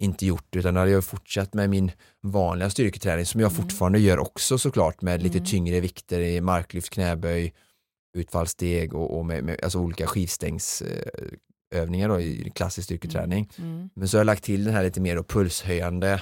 inte 0.01 0.25
gjort 0.25 0.55
utan 0.55 0.75
hade 0.75 0.91
jag 0.91 1.03
fortsatt 1.05 1.53
med 1.53 1.69
min 1.69 1.91
vanliga 2.21 2.69
styrketräning 2.69 3.25
som 3.25 3.41
jag 3.41 3.51
Mm. 3.51 3.63
fortfarande 3.63 3.99
gör 3.99 4.19
också 4.19 4.57
såklart 4.57 5.01
med 5.01 5.23
lite 5.23 5.37
Mm. 5.37 5.45
tyngre 5.49 5.79
vikter 5.79 6.19
i 6.19 6.41
marklyft, 6.41 6.89
knäböj, 6.89 7.53
utfallssteg 8.13 8.93
och, 8.93 9.17
och 9.17 9.25
med, 9.25 9.43
med 9.43 9.59
alltså 9.63 9.79
olika 9.79 10.07
skivstängsövningar 10.07 12.09
då 12.09 12.19
i 12.21 12.51
klassisk 12.55 12.85
styrketräning. 12.85 13.49
Mm. 13.57 13.89
Men 13.93 14.07
så 14.07 14.17
har 14.17 14.19
jag 14.19 14.25
lagt 14.25 14.43
till 14.43 14.63
den 14.63 14.73
här 14.73 14.83
lite 14.83 15.01
mer 15.01 15.15
då 15.15 15.23
pulshöjande 15.23 16.21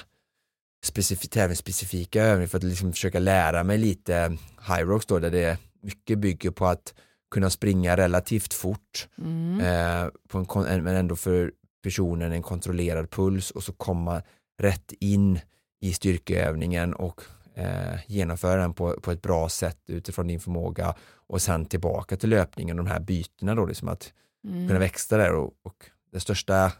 specif- 0.86 1.28
tävlingsspecifika 1.28 2.22
övningar 2.22 2.48
för 2.48 2.58
att 2.58 2.64
liksom 2.64 2.92
försöka 2.92 3.18
lära 3.18 3.64
mig 3.64 3.78
lite 3.78 4.36
high 4.68 4.86
rocks 4.86 5.06
då 5.06 5.18
där 5.18 5.30
det 5.30 5.58
mycket 5.82 6.18
bygger 6.18 6.50
på 6.50 6.66
att 6.66 6.94
kunna 7.30 7.50
springa 7.50 7.96
relativt 7.96 8.54
fort 8.54 9.08
Mm. 9.18 9.60
eh, 9.60 10.10
på 10.28 10.38
en, 10.68 10.84
men 10.84 10.96
ändå 10.96 11.16
för 11.16 11.52
personen 11.82 12.32
en 12.32 12.42
kontrollerad 12.42 13.10
puls 13.10 13.50
och 13.50 13.62
så 13.62 13.72
komma 13.72 14.22
rätt 14.62 14.92
in 15.00 15.38
i 15.80 15.92
styrkeövningen 15.92 16.94
och 16.94 17.20
eh, 17.54 17.94
genomföra 18.06 18.60
den 18.60 18.74
på, 18.74 19.00
på 19.00 19.10
ett 19.10 19.22
bra 19.22 19.48
sätt 19.48 19.78
utifrån 19.86 20.26
din 20.26 20.40
förmåga 20.40 20.94
och 21.14 21.42
sen 21.42 21.64
tillbaka 21.66 22.16
till 22.16 22.30
löpningen, 22.30 22.76
de 22.76 22.86
här 22.86 23.00
bytena 23.00 23.54
då, 23.54 23.66
liksom 23.66 23.88
att 23.88 24.12
Mm. 24.48 24.68
kunna 24.68 24.80
växla 24.80 25.16
där 25.18 25.32
och, 25.34 25.52
och 25.62 25.84
den 26.12 26.20
största 26.20 26.72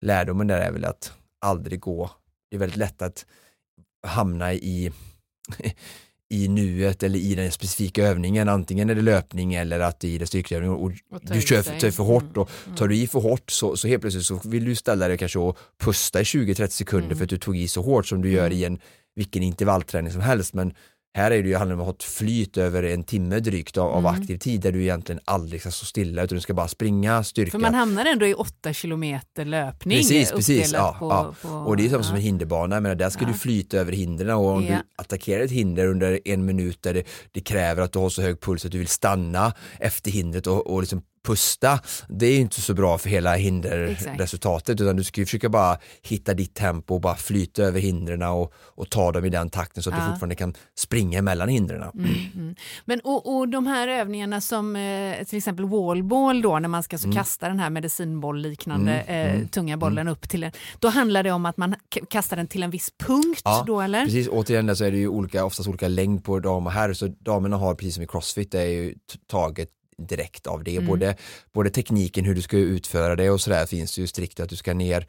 lärdomen 0.00 0.46
där 0.46 0.60
är 0.60 0.72
väl 0.72 0.84
att 0.84 1.12
aldrig 1.40 1.80
gå, 1.80 2.10
det 2.50 2.56
är 2.56 2.60
väldigt 2.60 2.76
lätt 2.78 3.02
att 3.02 3.26
hamna 4.06 4.52
i 4.54 4.92
i 6.28 6.48
nuet 6.48 7.02
eller 7.02 7.18
i 7.18 7.34
den 7.34 7.52
specifika 7.52 8.02
övningen, 8.06 8.48
antingen 8.48 8.90
är 8.90 8.94
det 8.94 9.02
löpning 9.02 9.54
eller 9.54 9.80
att 9.80 10.00
det 10.00 10.14
är 10.14 10.18
det 10.18 10.26
styrkeövning 10.26 10.70
och 10.70 10.92
Och 11.10 11.20
du 11.22 11.40
kör 11.40 11.62
för, 11.62 11.90
för 11.90 12.04
hårt 12.04 12.36
och 12.36 12.50
Mm. 12.66 12.76
tar 12.76 12.88
du 12.88 12.96
i 12.96 13.06
för 13.06 13.20
hårt 13.20 13.50
så, 13.50 13.76
så 13.76 13.88
helt 13.88 14.00
plötsligt 14.00 14.24
så 14.26 14.40
vill 14.44 14.64
du 14.64 14.74
ställa 14.74 15.08
dig 15.08 15.18
kanske 15.18 15.38
och 15.38 15.58
pusta 15.78 16.20
i 16.20 16.24
20-30 16.24 16.66
sekunder 16.68 17.06
Mm. 17.06 17.16
för 17.18 17.24
att 17.24 17.30
du 17.30 17.38
tog 17.38 17.56
i 17.56 17.68
så 17.68 17.82
hårt 17.82 18.06
som 18.06 18.22
du 18.22 18.30
gör 18.30 18.50
i 18.52 18.64
en 18.64 18.78
vilken 19.16 19.42
intervallträning 19.42 20.12
som 20.12 20.20
helst 20.20 20.54
men 20.54 20.74
här 21.16 21.30
är 21.30 21.42
det 21.42 21.48
ju 21.48 21.56
handlar 21.56 21.74
om 21.74 21.80
att 21.80 21.86
ha 21.86 21.92
ett 21.94 22.02
flyt 22.02 22.56
över 22.56 22.82
en 22.82 23.04
timme 23.04 23.40
drygt 23.40 23.76
av, 23.76 23.90
av 23.90 23.98
Mm. 24.06 24.20
aktiv 24.20 24.38
tid 24.38 24.60
där 24.60 24.72
du 24.72 24.82
egentligen 24.82 25.20
aldrig 25.24 25.60
ska 25.60 25.70
stå 25.70 25.86
stilla 25.86 26.22
utan 26.22 26.36
du 26.36 26.40
ska 26.42 26.54
bara 26.54 26.68
springa, 26.68 27.24
styrka. 27.24 27.50
För 27.50 27.58
man 27.58 27.74
hamnar 27.74 28.04
ändå 28.04 28.26
i 28.26 28.34
åtta 28.34 28.72
kilometer 28.72 29.44
löpning. 29.44 29.98
Precis, 29.98 30.32
precis, 30.32 30.72
ja, 30.72 30.96
på, 30.98 31.06
ja. 31.06 31.34
På, 31.42 31.48
Och 31.48 31.76
det 31.76 31.86
är 31.86 31.90
som, 31.90 32.04
som 32.04 32.16
en 32.16 32.22
hinderbana, 32.22 32.80
men 32.80 32.98
där 32.98 33.10
ska 33.10 33.24
Ja. 33.24 33.28
du 33.28 33.34
flyta 33.34 33.76
över 33.76 33.92
hindren 33.92 34.30
och 34.36 34.46
om 34.46 34.64
Ja. 34.64 34.70
du 34.70 34.82
attackerar 35.02 35.42
ett 35.44 35.50
hinder 35.50 35.86
under 35.86 36.20
en 36.24 36.44
minut 36.44 36.82
där 36.82 36.94
det, 36.94 37.04
det 37.32 37.40
kräver 37.40 37.82
att 37.82 37.92
du 37.92 37.98
har 37.98 38.08
så 38.08 38.22
hög 38.22 38.40
puls 38.40 38.64
att 38.64 38.72
du 38.72 38.78
vill 38.78 38.88
stanna 38.88 39.52
efter 39.80 40.10
hindret 40.10 40.46
och, 40.46 40.66
och 40.66 40.80
liksom 40.80 41.02
pusta, 41.26 41.80
det 42.08 42.26
är 42.26 42.32
ju 42.32 42.40
inte 42.40 42.60
så 42.60 42.74
bra 42.74 42.98
för 42.98 43.08
hela 43.10 43.36
hinderresultatet 43.36 44.80
utan 44.80 44.96
du 44.96 45.04
ska 45.04 45.20
ju 45.20 45.24
försöka 45.24 45.48
bara 45.48 45.78
hitta 46.02 46.34
ditt 46.34 46.54
tempo 46.54 46.94
och 46.94 47.00
bara 47.00 47.16
flyta 47.16 47.62
över 47.62 47.80
hindren 47.80 48.22
och, 48.22 48.52
och 48.56 48.90
ta 48.90 49.12
dem 49.12 49.24
i 49.24 49.28
den 49.28 49.50
takten 49.50 49.82
så 49.82 49.90
att 49.90 49.96
Ja. 49.96 50.04
du 50.04 50.10
fortfarande 50.10 50.34
kan 50.34 50.54
springa 50.78 51.22
mellan 51.22 51.48
hindren. 51.48 51.82
Mm, 51.82 52.10
mm. 52.34 52.54
Men 52.84 53.00
och, 53.00 53.36
och 53.36 53.48
de 53.48 53.66
här 53.66 53.88
övningarna 53.88 54.40
som 54.40 54.76
eh, 54.76 55.24
till 55.24 55.38
exempel 55.38 55.64
wallball 55.64 56.42
då 56.42 56.58
när 56.58 56.68
man 56.68 56.82
ska 56.82 56.98
så 56.98 57.12
kasta 57.12 57.48
den 57.48 57.58
här 57.58 57.70
medicinboll 57.70 58.38
liknande 58.40 58.92
Mm, 58.92 59.26
eh, 59.26 59.34
mm, 59.34 59.48
tunga 59.48 59.76
bollen 59.76 60.08
upp 60.08 60.28
till 60.28 60.42
en, 60.44 60.52
då 60.78 60.88
handlar 60.88 61.22
det 61.22 61.30
om 61.30 61.46
att 61.46 61.56
man 61.56 61.74
kastar 62.10 62.36
den 62.36 62.46
till 62.46 62.62
en 62.62 62.70
viss 62.70 62.90
punkt 63.06 63.40
Ja, 63.44 63.64
då 63.66 63.80
eller? 63.80 64.04
Precis, 64.04 64.28
återigen 64.28 64.66
där 64.66 64.74
så 64.74 64.84
är 64.84 64.90
det 64.90 64.96
ju 64.98 65.08
olika, 65.08 65.44
oftast 65.44 65.68
olika 65.68 65.88
längd 65.88 66.24
på 66.24 66.40
dam 66.40 66.66
och 66.66 66.72
herr 66.72 66.92
så 66.92 67.06
damerna 67.06 67.56
har 67.56 67.74
precis 67.74 67.94
som 67.94 68.04
i 68.04 68.06
crossfit 68.06 68.52
det 68.52 68.60
är 68.60 68.66
ju 68.68 68.94
taget 69.30 69.68
direkt 70.02 70.46
av 70.46 70.64
det. 70.64 70.76
Mm. 70.76 70.86
Både, 70.86 71.16
både 71.52 71.70
tekniken 71.70 72.24
hur 72.24 72.34
du 72.34 72.42
ska 72.42 72.56
utföra 72.56 73.16
det 73.16 73.30
och 73.30 73.40
sådär 73.40 73.66
finns 73.66 73.94
det 73.94 74.00
ju 74.00 74.06
strikt 74.06 74.40
att 74.40 74.48
du 74.48 74.56
ska 74.56 74.74
ner 74.74 75.06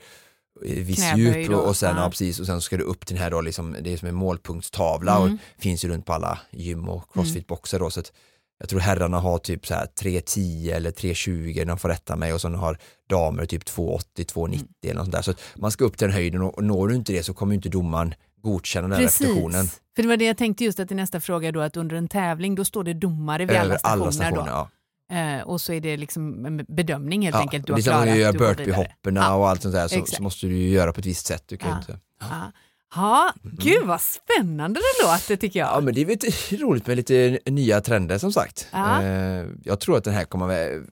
viss 0.61 0.97
Knäböj 1.11 1.39
djup 1.41 1.51
då, 1.51 1.57
och 1.57 1.75
sen, 1.77 1.95
ja. 1.97 2.03
ja. 2.03 2.09
precis, 2.09 2.39
och 2.39 2.45
sen 2.45 2.61
ska 2.61 2.77
du 2.77 2.83
upp 2.83 3.05
till 3.05 3.15
den 3.15 3.23
här 3.23 3.31
då, 3.31 3.41
liksom, 3.41 3.75
det 3.81 3.93
är 3.93 3.97
som 3.97 4.07
en 4.07 4.15
målpunktstavla 4.15 5.15
Mm. 5.17 5.33
och 5.33 5.61
finns 5.61 5.85
ju 5.85 5.89
runt 5.89 6.05
på 6.05 6.13
alla 6.13 6.39
gym 6.51 6.89
och 6.89 7.13
crossfitboxar 7.13 7.79
då 7.79 7.89
så 7.89 7.99
att 7.99 8.11
jag 8.59 8.69
tror 8.69 8.79
herrarna 8.79 9.19
har 9.19 9.37
typ 9.37 9.67
så 9.67 9.73
här 9.73 9.87
3.10 10.01 10.73
eller 10.73 10.91
3.20, 10.91 11.65
de 11.65 11.77
får 11.77 11.89
rätta 11.89 12.15
mig 12.15 12.33
och 12.33 12.41
sen 12.41 12.55
har 12.55 12.77
damer 13.09 13.45
typ 13.45 13.63
2.80, 13.63 13.99
2.90 14.15 14.45
Mm. 14.53 14.67
eller 14.83 14.93
något 14.93 15.03
sånt 15.05 15.11
där. 15.11 15.21
Så 15.21 15.33
man 15.55 15.71
ska 15.71 15.85
upp 15.85 15.97
till 15.97 16.07
den 16.07 16.13
höjden 16.15 16.41
och, 16.41 16.57
och 16.57 16.63
når 16.63 16.87
du 16.87 16.95
inte 16.95 17.13
det 17.13 17.23
så 17.23 17.33
kommer 17.33 17.55
inte 17.55 17.69
domaren 17.69 18.13
godkänna 18.41 18.87
den 18.87 18.99
repetitionen. 18.99 19.67
För 19.95 20.03
det 20.03 20.07
var 20.07 20.17
det 20.17 20.25
jag 20.25 20.37
tänkte 20.37 20.63
just 20.63 20.79
att 20.79 20.91
i 20.91 20.95
nästa 20.95 21.21
fråga 21.21 21.51
då 21.51 21.61
att 21.61 21.77
under 21.77 21.95
en 21.95 22.07
tävling 22.07 22.55
då 22.55 22.65
står 22.65 22.83
det 22.83 22.93
domare 22.93 23.45
vid 23.45 23.55
alla 23.57 23.65
Över 23.65 23.77
stationer, 23.77 24.01
alla 24.03 24.11
stationer. 24.11 24.41
då. 24.41 24.47
Ja. 24.47 24.69
Eh, 25.11 25.41
och 25.47 25.61
så 25.61 25.73
är 25.73 25.81
det 25.81 25.97
liksom 25.97 26.45
en 26.45 26.65
bedömning 26.67 27.21
helt 27.21 27.35
Ja, 27.35 27.41
enkelt. 27.41 27.65
Du 27.67 27.73
har 27.73 27.79
är 27.79 27.83
som 27.83 27.93
när 27.93 28.01
klarat, 28.03 28.15
du 28.15 28.21
gör 28.21 28.33
burpee-hopperna 28.33 29.21
Ja. 29.21 29.35
och 29.35 29.49
allt 29.49 29.61
sånt 29.61 29.73
där 29.73 29.87
så, 29.87 30.05
så 30.05 30.23
måste 30.23 30.47
du 30.47 30.57
ju 30.57 30.69
göra 30.69 30.93
på 30.93 30.99
ett 30.99 31.05
visst 31.05 31.25
sätt. 31.25 31.43
Du 31.47 31.57
kan 31.57 31.69
Ja. 31.69 31.77
inte... 31.77 31.99
Ja. 32.19 32.51
Ja, 32.95 33.33
gud 33.43 33.85
vad 33.85 34.01
spännande 34.01 34.79
det 34.79 35.07
låter 35.07 35.35
tycker 35.35 35.59
jag. 35.59 35.69
Ja 35.69 35.81
men 35.81 35.93
det 35.93 36.01
är 36.01 36.05
väl 36.05 36.17
lite 36.23 36.55
roligt 36.63 36.87
med 36.87 36.97
lite 36.97 37.39
nya 37.45 37.81
trender 37.81 38.17
som 38.17 38.31
sagt. 38.33 38.67
Ja. 38.71 39.03
Eh, 39.03 39.45
jag 39.63 39.79
tror 39.79 39.97
att 39.97 40.03
den 40.03 40.13
här 40.13 40.23
kommer 40.23 40.47
vä- 40.47 40.87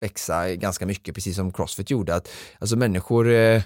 växa 0.00 0.54
ganska 0.54 0.86
mycket 0.86 1.14
precis 1.14 1.36
som 1.36 1.52
Crossfit 1.52 1.90
gjorde. 1.90 2.14
Att, 2.14 2.28
alltså 2.58 2.76
människor 2.76 3.28
eh, 3.32 3.62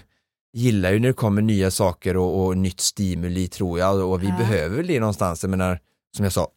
gillar 0.53 0.91
ju 0.91 0.99
när 0.99 1.07
det 1.07 1.13
kommer 1.13 1.41
nya 1.41 1.71
saker 1.71 2.17
och, 2.17 2.45
och 2.45 2.57
nytt 2.57 2.79
stimuli 2.79 3.47
tror 3.47 3.79
jag 3.79 4.09
och 4.09 4.23
vi 4.23 4.27
Ja. 4.27 4.37
behöver 4.37 4.83
det 4.83 4.99
någonstans. 4.99 5.43
Jag 5.43 5.49
menar, 5.49 5.79
som 6.15 6.23
jag 6.25 6.33
sa, 6.33 6.47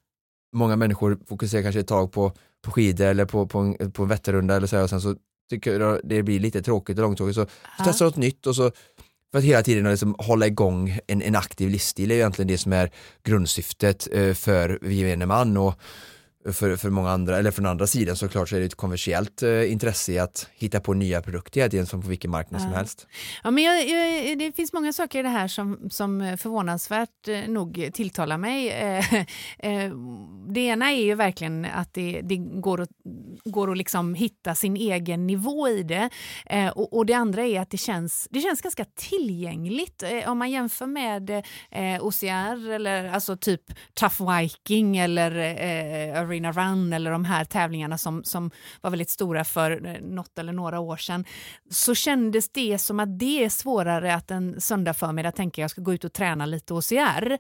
många 0.53 0.77
människor 0.77 1.19
fokuserar 1.29 1.63
kanske 1.63 1.81
ett 1.81 1.89
tag 1.89 2.13
på, 2.13 2.33
på 2.65 2.71
skidor 2.71 3.07
eller 3.07 3.25
på, 3.25 3.47
på, 3.47 3.59
en, 3.59 3.93
på 3.93 4.03
en 4.03 4.09
Vätternrunda 4.09 4.57
eller 4.57 4.67
så 4.67 4.77
här, 4.77 4.83
och 4.83 4.91
sen 4.91 5.01
så 5.01 5.17
tycker 5.51 5.81
jag 5.81 6.01
det 6.05 6.23
blir 6.23 6.41
lite 6.41 6.63
tråkigt 6.63 6.99
och 6.99 7.03
långtråkigt 7.03 7.35
så 7.35 7.47
Ja. 7.79 7.85
testa 7.85 8.05
något 8.05 8.17
nytt 8.17 8.47
och 8.47 8.57
så 8.57 8.71
för 9.33 9.39
att 9.39 9.45
hela 9.45 9.63
tiden 9.63 9.91
liksom 9.91 10.15
hålla 10.19 10.47
igång 10.47 10.99
en, 11.07 11.23
en 11.23 11.37
aktiv 11.37 11.71
livsstil 11.71 12.11
är 12.11 12.15
ju 12.15 12.21
egentligen 12.21 12.49
det 12.49 12.59
som 12.59 12.73
är 12.73 12.91
grundsyftet 13.25 14.09
eh, 14.13 14.35
för 14.35 14.79
gemene 14.91 15.27
man 15.27 15.57
och 15.57 15.75
för, 16.53 16.77
för 16.77 16.91
många 16.91 17.11
andra, 17.11 17.39
eller 17.39 17.51
från 17.51 17.67
andra 17.67 17.87
sidan 17.87 18.17
såklart 18.17 18.49
så 18.49 18.57
är 18.57 18.61
det 18.61 18.67
ett 18.67 18.75
kommersiellt 18.75 19.43
eh, 19.43 19.73
intresse 19.73 20.13
i 20.13 20.19
att 20.19 20.49
hitta 20.55 20.81
på 20.81 20.95
nya 20.95 21.23
produkter 21.23 21.69
tiden 21.69 21.87
som 21.87 22.03
på 22.03 22.09
vilken 22.09 22.31
marknad 22.31 22.61
som 22.61 22.71
Ja. 22.71 22.77
helst. 22.77 23.07
Ja, 23.45 23.51
men 23.51 23.65
jag, 23.65 23.89
jag, 23.89 24.39
det 24.39 24.53
finns 24.57 24.73
många 24.73 24.93
saker 24.93 25.19
i 25.19 25.23
det 25.23 25.29
här 25.29 25.49
som, 25.49 25.91
som 25.91 26.37
förvånansvärt 26.41 27.29
eh, 27.29 27.49
nog 27.49 27.91
tilltalar 27.95 28.39
mig. 28.39 28.69
Eh, 28.71 29.15
eh, 29.59 29.93
det 30.49 30.61
ena 30.61 30.93
är 30.93 31.03
ju 31.05 31.15
verkligen 31.15 31.65
att 31.65 31.95
det, 31.95 32.21
det 32.25 32.37
går 32.37 32.81
att, 32.81 32.89
går 33.45 33.71
att 33.71 33.79
liksom 33.79 34.15
hitta 34.15 34.55
sin 34.55 34.77
egen 34.77 35.27
nivå 35.27 35.69
i 35.69 35.83
det. 35.83 36.11
Och, 36.75 36.97
och 36.97 37.07
det 37.07 37.15
andra 37.15 37.43
är 37.47 37.61
att 37.61 37.71
det 37.71 37.77
känns, 37.77 38.29
det 38.31 38.41
känns 38.41 38.61
ganska 38.63 38.85
tillgängligt. 38.95 40.03
Om 40.27 40.39
man 40.39 40.51
jämför 40.51 40.87
med 40.87 41.43
OCR 42.01 42.71
eller 42.71 43.09
alltså 43.09 43.37
typ 43.37 43.61
Tough 43.95 44.39
Viking 44.39 44.97
eller 44.97 45.31
Arena 46.35 46.53
Run 46.53 46.93
eller 46.93 47.11
de 47.11 47.25
här 47.25 47.45
tävlingarna 47.45 47.99
som, 47.99 48.25
som 48.25 48.51
var 48.81 48.91
väldigt 48.91 49.11
stora 49.11 49.45
för 49.45 49.87
eh, 49.87 50.01
något 50.01 50.39
eller 50.39 50.53
några 50.53 50.81
år 50.81 50.97
sedan 50.97 51.25
så 51.71 51.95
kändes 51.95 52.49
det 52.49 52.79
som 52.79 53.01
att 53.01 53.19
det 53.19 53.45
är 53.45 53.49
svårare 53.49 54.15
att 54.15 54.31
en 54.31 54.61
söndag 54.61 54.95
förmiddag 54.95 55.33
tänka 55.33 55.61
jag 55.61 55.71
ska 55.71 55.81
gå 55.81 55.95
ut 55.95 56.05
och 56.05 56.13
träna 56.13 56.47
lite 56.47 56.75
OCR. 56.75 57.39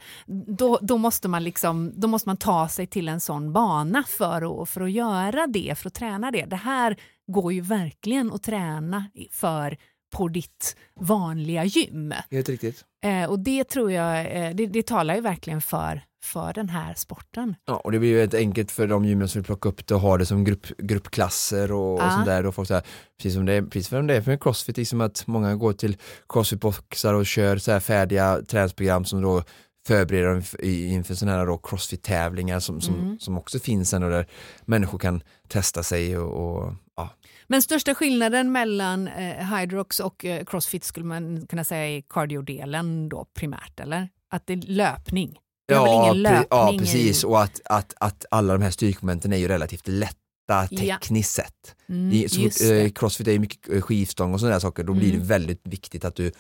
Då, 0.57 0.79
då, 0.83 0.99
måste 0.99 1.29
man 1.29 1.45
liksom, 1.45 1.93
då 1.97 2.09
måste 2.09 2.29
man 2.29 2.37
ta 2.37 2.69
sig 2.69 2.87
till 2.87 3.09
en 3.09 3.21
sån 3.21 3.53
bana 3.53 4.05
för 4.09 4.63
att, 4.63 4.69
för 4.69 4.81
att 4.81 4.93
göra 4.93 5.47
det, 5.47 5.79
för 5.79 5.89
att 5.89 5.95
träna 5.95 6.31
det. 6.31 6.45
Det 6.45 6.57
här 6.57 6.97
går 7.27 7.53
ju 7.53 7.61
verkligen 7.61 8.33
att 8.33 8.43
träna 8.43 9.05
för 9.31 9.77
på 10.17 10.29
ditt 10.29 10.77
vanliga 11.01 11.65
gym. 11.65 12.15
Helt 12.31 12.49
riktigt. 12.49 12.85
Eh, 13.05 13.31
och 13.31 13.39
det 13.39 13.65
tror 13.65 13.93
jag, 13.93 14.37
eh, 14.37 14.55
det, 14.55 14.67
det 14.67 14.87
talar 14.87 15.15
ju 15.15 15.21
verkligen 15.21 15.61
för, 15.61 16.05
för 16.25 16.53
den 16.53 16.69
här 16.69 16.95
sporten. 16.95 17.55
Ja, 17.67 17.77
och 17.77 17.93
det 17.93 17.99
blir 17.99 18.09
ju 18.11 18.23
ett 18.23 18.35
enkelt 18.35 18.71
för 18.71 18.87
de 18.87 19.05
gymmen 19.05 19.29
som 19.29 19.39
vill 19.41 19.47
plocka 19.47 19.69
upp 19.69 19.87
det 19.87 19.95
och 19.95 20.01
ha 20.01 20.19
det 20.19 20.27
som 20.27 20.45
grupp, 20.45 20.67
gruppklasser 20.79 21.73
och, 21.73 22.01
Ja. 22.01 22.07
och 22.07 22.13
sånt 22.13 22.27
där. 22.27 22.47
Och 22.47 22.55
folk 22.55 22.69
så 22.69 22.75
här, 22.75 22.83
precis 23.19 23.35
som 23.35 23.47
det 23.47 23.53
är, 23.53 23.63
precis 23.63 23.89
som 23.89 24.07
det 24.07 24.17
är 24.17 24.21
för 24.23 24.37
crossfit, 24.37 24.77
liksom 24.77 25.01
att 25.01 25.27
många 25.27 25.55
går 25.57 25.73
till 25.73 25.97
crossfitboxar 26.29 27.15
och 27.15 27.27
kör 27.27 27.57
så 27.59 27.73
här 27.73 27.81
färdiga 27.81 28.41
träningsprogram 28.49 29.05
som 29.05 29.23
då 29.23 29.43
förbereder 29.87 30.29
dem 30.29 30.43
inför 30.63 31.15
sådana 31.15 31.39
här 31.39 31.59
crossfit-tävlingar 31.63 32.61
som, 32.61 32.81
som, 32.81 32.95
Mm. 32.95 33.19
som 33.19 33.39
också 33.39 33.59
finns 33.59 33.93
och 33.93 34.01
där 34.01 34.27
människor 34.65 34.99
kan 34.99 35.23
testa 35.49 35.83
sig 35.83 36.19
och, 36.19 36.57
och 36.65 36.75
ja. 36.97 37.11
Men 37.47 37.63
största 37.63 37.95
skillnaden 37.95 38.53
mellan 38.53 39.09
eh, 39.09 39.57
Hydrox 39.57 40.01
och 40.01 40.25
eh, 40.25 40.45
Crossfit 40.45 40.85
skulle 40.85 41.07
man 41.07 41.47
kunna 41.47 41.65
säga 41.65 41.97
är 41.97 42.03
cardiodelen 42.11 43.09
då 43.09 43.27
primärt, 43.39 43.81
eller? 43.81 44.09
Att 44.31 44.47
det 44.47 44.53
är 44.53 44.57
löpning. 44.57 45.39
Väl 45.69 45.87
ingen 45.87 46.23
löpning 46.23 46.47
ja 46.51 46.75
precis 46.79 47.25
och 47.25 47.43
att, 47.43 47.61
att, 47.65 47.95
att 48.01 48.25
alla 48.31 48.53
de 48.53 48.63
här 48.63 48.71
styrkemomenten 48.71 49.33
är 49.33 49.37
ju 49.37 49.49
relativt 49.49 49.89
lätta 49.89 50.19
Ja. 50.49 50.67
tekniskt 50.99 51.33
sett. 51.33 51.75
Mm, 51.89 52.29
så 52.29 52.73
eh, 52.73 52.91
crossfit 52.91 53.29
är 53.29 53.33
ju 53.33 53.39
mycket 53.39 53.73
eh, 53.73 53.81
skivstång 53.81 54.35
och 54.35 54.41
sådana 54.41 54.55
där 54.55 54.61
saker, 54.61 54.85
då 54.85 54.93
blir 54.95 55.09
det 55.09 55.15
Mm. 55.17 55.27
väldigt 55.27 55.61
viktigt 55.65 56.05
att 56.05 56.15
du, 56.17 56.33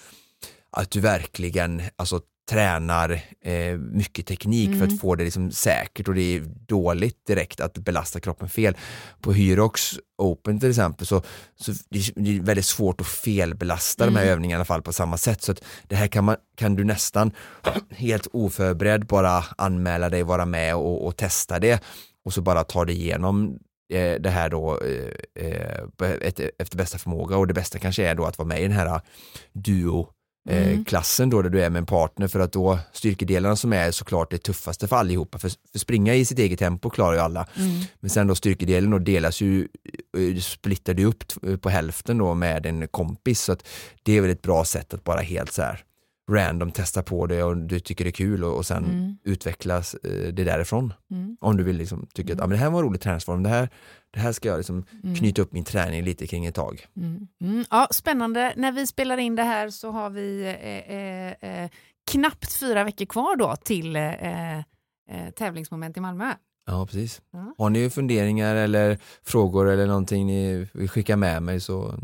att 0.70 0.90
du 0.90 1.00
verkligen 1.00 1.82
alltså, 1.96 2.20
tränar 2.50 3.20
eh, 3.44 3.78
mycket 3.78 4.26
teknik 4.26 4.68
för 4.70 4.76
Mm. 4.76 4.94
att 4.94 5.00
få 5.00 5.14
det 5.14 5.24
liksom 5.24 5.50
säkert 5.50 6.08
och 6.08 6.14
det 6.14 6.36
är 6.36 6.40
dåligt 6.66 7.26
direkt 7.26 7.60
att 7.60 7.78
belasta 7.78 8.20
kroppen 8.20 8.48
fel. 8.48 8.76
På 9.20 9.32
Hyrox 9.32 9.92
Open 10.18 10.60
till 10.60 10.70
exempel 10.70 11.06
så, 11.06 11.22
så 11.56 11.72
det 11.90 11.98
är 12.36 12.42
väldigt 12.42 12.66
svårt 12.66 13.00
att 13.00 13.06
felbelasta 13.06 14.06
de 14.06 14.16
här 14.16 14.22
Mm. 14.22 14.32
övningarna 14.32 14.54
i 14.54 14.58
alla 14.58 14.64
fall 14.64 14.82
på 14.82 14.92
samma 14.92 15.16
sätt 15.16 15.42
så 15.42 15.52
att 15.52 15.64
det 15.88 15.96
här 15.96 16.06
kan, 16.06 16.24
man, 16.24 16.36
kan 16.56 16.74
du 16.76 16.84
nästan 16.84 17.32
helt 17.90 18.26
oförberedd 18.32 19.06
bara 19.06 19.44
anmäla 19.58 20.08
dig, 20.10 20.22
vara 20.22 20.44
med 20.46 20.74
och, 20.76 21.06
och 21.06 21.16
testa 21.16 21.58
det 21.58 21.82
och 22.24 22.32
så 22.32 22.40
bara 22.42 22.64
ta 22.64 22.84
dig 22.84 22.94
igenom 22.96 23.58
eh, 23.92 24.20
det 24.20 24.30
här 24.30 24.48
då 24.50 24.80
eh, 24.80 25.46
eh, 25.46 25.84
efter 26.58 26.76
bästa 26.76 26.98
förmåga 26.98 27.36
och 27.36 27.46
det 27.46 27.54
bästa 27.54 27.78
kanske 27.78 28.06
är 28.06 28.14
då 28.14 28.24
att 28.24 28.38
vara 28.38 28.48
med 28.48 28.60
i 28.60 28.62
den 28.62 28.72
här 28.76 29.00
duo 29.52 30.08
Mm. 30.50 30.84
klassen 30.84 31.30
då 31.30 31.42
där 31.42 31.50
du 31.50 31.62
är 31.62 31.70
med 31.70 31.80
en 31.80 31.86
partner 31.86 32.28
för 32.28 32.40
att 32.40 32.52
då 32.52 32.78
styrkedelarna 32.92 33.56
som 33.56 33.72
är 33.72 33.90
såklart 33.90 34.30
det 34.30 34.38
tuffaste 34.38 34.88
för 34.88 34.96
allihopa 34.96 35.38
för, 35.38 35.50
för 35.72 35.78
springa 35.78 36.14
i 36.14 36.24
sitt 36.24 36.38
eget 36.38 36.58
tempo 36.58 36.90
klarar 36.90 37.14
ju 37.14 37.20
alla 37.20 37.46
Mm. 37.56 37.80
men 38.00 38.10
sen 38.10 38.26
då 38.26 38.34
styrkedelen 38.34 38.90
då 38.90 38.98
delas 38.98 39.40
ju, 39.40 39.68
eh, 40.18 40.40
splittar 40.40 40.94
du 40.94 41.04
upp 41.04 41.28
t- 41.28 41.56
på 41.56 41.68
hälften 41.68 42.18
då 42.18 42.34
med 42.34 42.66
en 42.66 42.88
kompis 42.88 43.40
så 43.40 43.52
att 43.52 43.66
det 44.02 44.12
är 44.16 44.20
väl 44.20 44.30
ett 44.30 44.42
bra 44.42 44.64
sätt 44.64 44.94
att 44.94 45.04
bara 45.04 45.20
helt 45.20 45.52
så 45.52 45.62
här 45.62 45.84
random 46.30 46.70
testa 46.70 47.02
på 47.02 47.26
det 47.26 47.42
och 47.42 47.56
du 47.56 47.80
tycker 47.80 48.04
det 48.04 48.10
är 48.10 48.12
kul 48.12 48.44
och, 48.44 48.56
och 48.56 48.66
sen 48.66 48.84
Mm. 48.84 49.16
utvecklas 49.24 49.94
eh, 49.94 50.10
det 50.32 50.44
därifrån. 50.44 50.92
Mm. 51.10 51.36
Om 51.40 51.56
du 51.56 51.62
vill 51.64 51.76
liksom 51.76 52.06
tycka 52.14 52.32
att 52.32 52.40
ah, 52.40 52.46
men 52.46 52.50
det 52.50 52.56
här 52.64 52.70
var 52.70 52.78
en 52.78 52.84
rolig 52.84 53.00
träningsform, 53.00 53.42
det 53.42 53.48
här, 53.48 53.68
det 54.10 54.20
här 54.20 54.32
ska 54.32 54.48
jag 54.48 54.56
liksom 54.56 54.84
Mm. 55.04 55.14
knyta 55.16 55.42
upp 55.42 55.52
min 55.52 55.64
träning 55.64 56.02
lite 56.04 56.26
kring 56.26 56.46
ett 56.46 56.54
tag. 56.54 56.86
Mm. 56.96 57.28
Mm. 57.42 57.64
Ja, 57.70 57.88
spännande. 57.90 58.52
När 58.56 58.72
vi 58.72 58.86
spelar 58.86 59.16
in 59.18 59.36
det 59.36 59.42
här 59.42 59.70
så 59.70 59.90
har 59.90 60.10
vi 60.10 60.42
eh, 60.44 60.96
eh, 60.96 61.62
eh, 61.64 61.70
knappt 62.10 62.52
fyra 62.52 62.84
veckor 62.84 63.04
kvar 63.06 63.36
då 63.36 63.56
till 63.56 63.96
eh, 63.96 64.58
eh, 64.58 64.62
tävlingsmoment 65.36 65.96
i 65.96 66.00
Malmö. 66.00 66.32
Ja, 66.66 66.86
precis. 66.86 67.22
Har 67.58 67.70
ni 67.70 67.90
funderingar 67.90 68.54
eller 68.56 68.98
frågor 69.22 69.68
eller 69.70 69.86
någonting 69.86 70.26
ni 70.26 70.68
vill 70.72 70.88
skicka 70.88 71.16
med 71.16 71.42
mig 71.42 71.60
så 71.60 71.94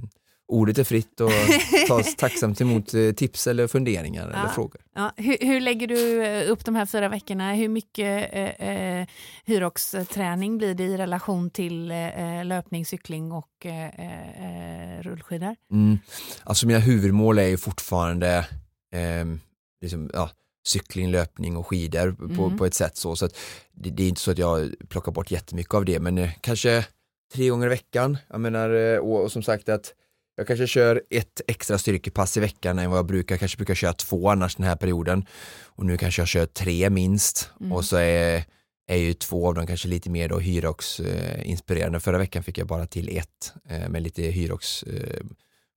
ordet 0.50 0.78
är 0.78 0.84
fritt 0.84 1.20
och 1.20 1.30
tas 1.88 2.16
tacksamt 2.16 2.60
emot 2.60 2.94
eh, 2.94 3.10
tips 3.12 3.46
eller 3.46 3.66
funderingar 3.66 4.22
eller 4.28 4.38
Ja. 4.38 4.48
frågor. 4.54 4.80
Ja, 4.94 5.12
hur, 5.16 5.36
hur 5.40 5.60
lägger 5.60 5.86
du 5.86 6.24
eh, 6.24 6.50
upp 6.52 6.64
de 6.64 6.74
här 6.74 6.86
fyra 6.86 7.08
veckorna? 7.08 7.52
Hur 7.54 7.68
mycket 7.68 8.28
eh, 8.32 8.68
eh, 8.68 9.06
Hyrox-träning 9.44 10.58
blir 10.58 10.74
det 10.74 10.84
i 10.84 10.96
relation 10.96 11.50
till 11.50 11.90
eh, 11.90 12.44
löpning, 12.44 12.86
cykling 12.86 13.32
och 13.32 13.66
eh, 13.66 13.86
eh, 13.86 15.02
rullskidor? 15.02 15.56
Mm. 15.72 15.98
Alltså 16.44 16.66
mina 16.66 16.78
huvudmål 16.78 17.38
är 17.38 17.46
ju 17.46 17.56
fortfarande 17.56 18.46
ehm, 18.94 19.40
liksom, 19.82 20.10
ja, 20.14 20.30
cykling, 20.66 21.10
löpning 21.10 21.56
och 21.56 21.66
skidor 21.66 22.12
på, 22.36 22.44
Mm. 22.44 22.58
på 22.58 22.66
ett 22.66 22.74
sätt 22.74 22.96
så. 22.96 23.16
så 23.16 23.28
det, 23.72 23.90
det 23.90 24.02
är 24.02 24.08
inte 24.08 24.20
så 24.20 24.30
att 24.30 24.38
jag 24.38 24.74
plockar 24.88 25.12
bort 25.12 25.30
jättemycket 25.30 25.74
av 25.74 25.84
det 25.84 25.98
men 26.00 26.18
eh, 26.18 26.30
kanske 26.40 26.86
tre 27.34 27.48
gånger 27.48 27.66
i 27.66 27.70
veckan. 27.70 28.18
Jag 28.28 28.40
menar, 28.40 28.70
eh, 28.94 28.98
och, 28.98 29.22
och 29.22 29.32
som 29.32 29.42
sagt 29.42 29.68
att 29.68 29.92
jag 30.40 30.46
kanske 30.46 30.66
kör 30.66 31.03
ett 31.11 31.40
extra 31.46 31.79
styrkepass 31.79 32.37
i 32.37 32.40
veckan 32.40 32.79
än 32.79 32.90
vad 32.90 32.98
jag 32.98 33.07
brukar, 33.07 33.35
jag 33.35 33.40
kanske 33.40 33.57
brukar 33.57 33.74
köra 33.74 33.92
två 33.92 34.31
annars 34.31 34.57
den 34.57 34.66
här 34.66 34.76
perioden. 34.76 35.26
Och 35.64 35.87
nu 35.87 35.96
kanske 35.96 36.22
jag 36.22 36.29
kör 36.29 36.46
tre 36.46 36.90
minst 36.90 37.50
Mm. 37.61 37.72
och 37.72 37.85
så 37.85 37.96
är, 37.96 38.44
är 38.87 38.96
ju 38.96 39.14
två 39.14 39.48
av 39.48 39.55
dem 39.55 39.66
kanske 39.66 39.88
lite 39.88 40.11
mer 40.11 40.29
då 40.29 40.38
Hyrox 40.38 41.00
eh, 41.00 41.50
inspirerande. 41.50 42.00
Förra 42.00 42.18
veckan 42.18 42.42
fick 42.42 42.59
jag 42.59 42.66
bara 42.66 42.87
till 42.87 43.16
ett 43.18 43.53
eh, 43.68 43.88
med 43.88 44.03
lite 44.03 44.22
Hyrox 44.22 44.83
eh, 44.83 45.20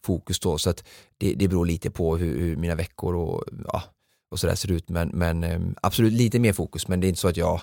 fokus 0.06 0.40
då 0.40 0.58
så 0.58 0.70
att 0.70 0.84
det, 1.18 1.34
det 1.34 1.48
beror 1.48 1.66
lite 1.66 1.92
på 1.92 2.18
hur, 2.18 2.40
hur 2.40 2.56
mina 2.56 2.76
veckor 2.76 3.16
och, 3.16 3.44
ja, 3.68 3.84
och 4.32 4.40
sådär 4.40 4.56
ser 4.56 4.72
ut 4.72 4.90
men, 4.90 5.10
men 5.10 5.44
eh, 5.44 5.60
absolut 5.82 6.14
lite 6.14 6.40
mer 6.40 6.54
fokus 6.54 6.88
men 6.88 7.00
det 7.00 7.08
är 7.08 7.10
inte 7.10 7.22
så 7.22 7.28
att 7.28 7.38
jag 7.38 7.62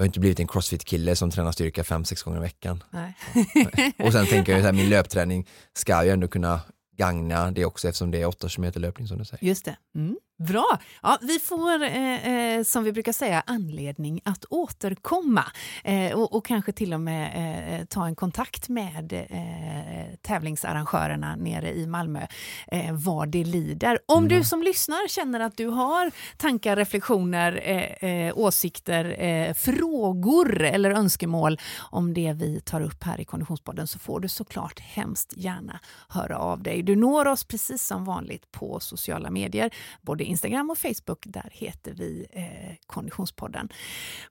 jag 0.00 0.04
har 0.04 0.06
inte 0.06 0.20
blivit 0.20 0.40
en 0.40 0.46
crossfit-kille 0.46 1.16
som 1.16 1.30
tränar 1.30 1.52
styrka 1.52 1.84
fem 1.84 2.04
sex 2.04 2.22
gånger 2.22 2.38
i 2.38 2.40
veckan. 2.40 2.82
Och 4.04 4.12
sen 4.12 4.26
tänker 4.26 4.58
jag 4.58 4.66
att 4.66 4.74
min 4.74 4.88
löpträning 4.88 5.46
ska 5.72 6.04
ju 6.04 6.10
ändå 6.10 6.28
kunna 6.28 6.60
gagna 6.96 7.50
det 7.50 7.64
också 7.64 7.88
eftersom 7.88 8.10
det 8.10 8.22
är 8.22 8.26
8 8.26 8.48
km 8.48 8.72
löpning 8.74 9.08
som 9.08 9.18
du 9.18 9.24
säger. 9.24 9.44
Just 9.44 9.64
det. 9.64 9.76
Mm. 9.94 10.16
Bra! 10.48 10.78
Ja, 11.02 11.18
vi 11.22 11.38
får, 11.38 11.82
eh, 11.82 12.28
eh, 12.28 12.62
som 12.62 12.84
vi 12.84 12.92
brukar 12.92 13.12
säga, 13.12 13.42
anledning 13.46 14.20
att 14.24 14.44
återkomma 14.50 15.44
eh, 15.84 16.12
och, 16.12 16.36
och 16.36 16.46
kanske 16.46 16.72
till 16.72 16.94
och 16.94 17.00
med 17.00 17.80
eh, 17.80 17.84
ta 17.84 18.06
en 18.06 18.14
kontakt 18.14 18.68
med 18.68 19.12
eh, 19.12 20.18
tävlingsarrangörerna 20.22 21.36
nere 21.36 21.72
i 21.72 21.86
Malmö 21.86 22.26
eh, 22.66 22.92
vad 22.92 23.28
det 23.28 23.44
lider. 23.44 23.98
Om 24.06 24.28
du 24.28 24.44
som 24.44 24.62
lyssnar 24.62 25.08
känner 25.08 25.40
att 25.40 25.56
du 25.56 25.66
har 25.66 26.10
tankar, 26.36 26.76
reflektioner, 26.76 27.60
eh, 27.64 28.10
eh, 28.10 28.38
åsikter, 28.38 29.54
frågor 29.54 30.62
eller 30.62 30.90
önskemål 30.90 31.58
om 31.78 32.14
det 32.14 32.32
vi 32.32 32.60
tar 32.60 32.80
upp 32.80 33.04
här 33.04 33.20
i 33.20 33.24
Konditionspodden 33.24 33.86
så 33.86 33.98
får 33.98 34.20
du 34.20 34.28
såklart 34.28 34.80
hemskt 34.80 35.32
gärna 35.36 35.80
höra 36.08 36.38
av 36.38 36.62
dig. 36.62 36.82
Du 36.82 36.96
når 36.96 37.26
oss 37.26 37.44
precis 37.44 37.86
som 37.86 38.04
vanligt 38.04 38.52
på 38.52 38.80
sociala 38.80 39.30
medier, 39.30 39.70
både 40.02 40.29
Instagram 40.30 40.70
och 40.70 40.78
Facebook. 40.78 41.22
Där 41.26 41.48
heter 41.52 41.92
vi 41.92 42.26
eh, 42.32 42.76
Konditionspodden. 42.86 43.68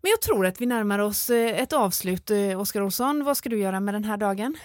Men 0.02 0.10
jag 0.10 0.22
tror 0.22 0.46
att 0.46 0.62
vi 0.62 0.66
närmar 0.66 1.00
oss 1.00 1.30
eh, 1.30 1.62
ett 1.62 1.74
avslut. 1.74 2.32
Eh, 2.32 2.60
Oskar 2.62 2.82
Olsson, 2.82 3.24
vad 3.24 3.38
ska 3.38 3.50
du 3.50 3.60
göra 3.60 3.80
med 3.80 3.94
den 3.94 4.04
här 4.04 4.18
dagen? 4.18 4.56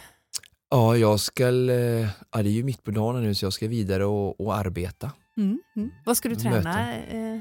Ja, 0.71 0.97
jag 0.97 1.21
ska, 1.21 1.45
eh, 1.49 2.09
ja, 2.33 2.43
det 2.43 2.49
är 2.49 2.53
ju 2.53 2.63
mitt 2.65 2.83
på 2.85 2.91
dagen 2.91 3.23
nu 3.23 3.35
så 3.35 3.45
jag 3.47 3.53
ska 3.53 3.69
vidare 3.69 4.05
och, 4.05 4.41
och 4.41 4.57
arbeta. 4.57 5.11
Mm. 5.37 5.59
Mm. 5.77 5.91
Vad 6.05 6.17
ska 6.17 6.29
du 6.29 6.35
Möten. 6.35 6.63
träna? 6.63 6.97
Eh, 6.97 7.41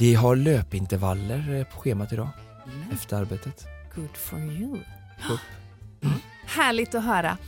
Det 0.00 0.14
har 0.14 0.36
löpintervaller 0.36 1.64
på 1.64 1.80
schemat 1.80 2.12
idag 2.12 2.28
efter 2.92 3.16
arbetet. 3.16 3.64
Good 3.94 4.16
for 4.16 4.38
you. 4.40 4.72
Upp. 5.30 5.40
Härligt 6.46 6.94
att 6.94 7.04
höra. 7.04 7.38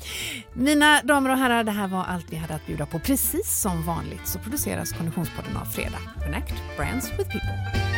Mina 0.52 1.02
damer 1.02 1.30
och 1.30 1.38
herrar, 1.38 1.64
det 1.64 1.72
här 1.72 1.88
var 1.88 2.04
allt 2.04 2.26
vi 2.30 2.37
hade 2.37 2.54
att 2.54 2.66
bjuda 2.66 2.87
på. 2.87 2.98
Precis 2.98 3.61
som 3.61 3.87
vanligt 3.87 4.26
så 4.28 4.38
produceras 4.38 4.92
Konditionspodden 4.92 5.56
av 5.56 5.64
Fredag. 5.64 6.00
Connect 6.24 6.54
Brands 6.76 7.11
with 7.11 7.30
People. 7.30 7.95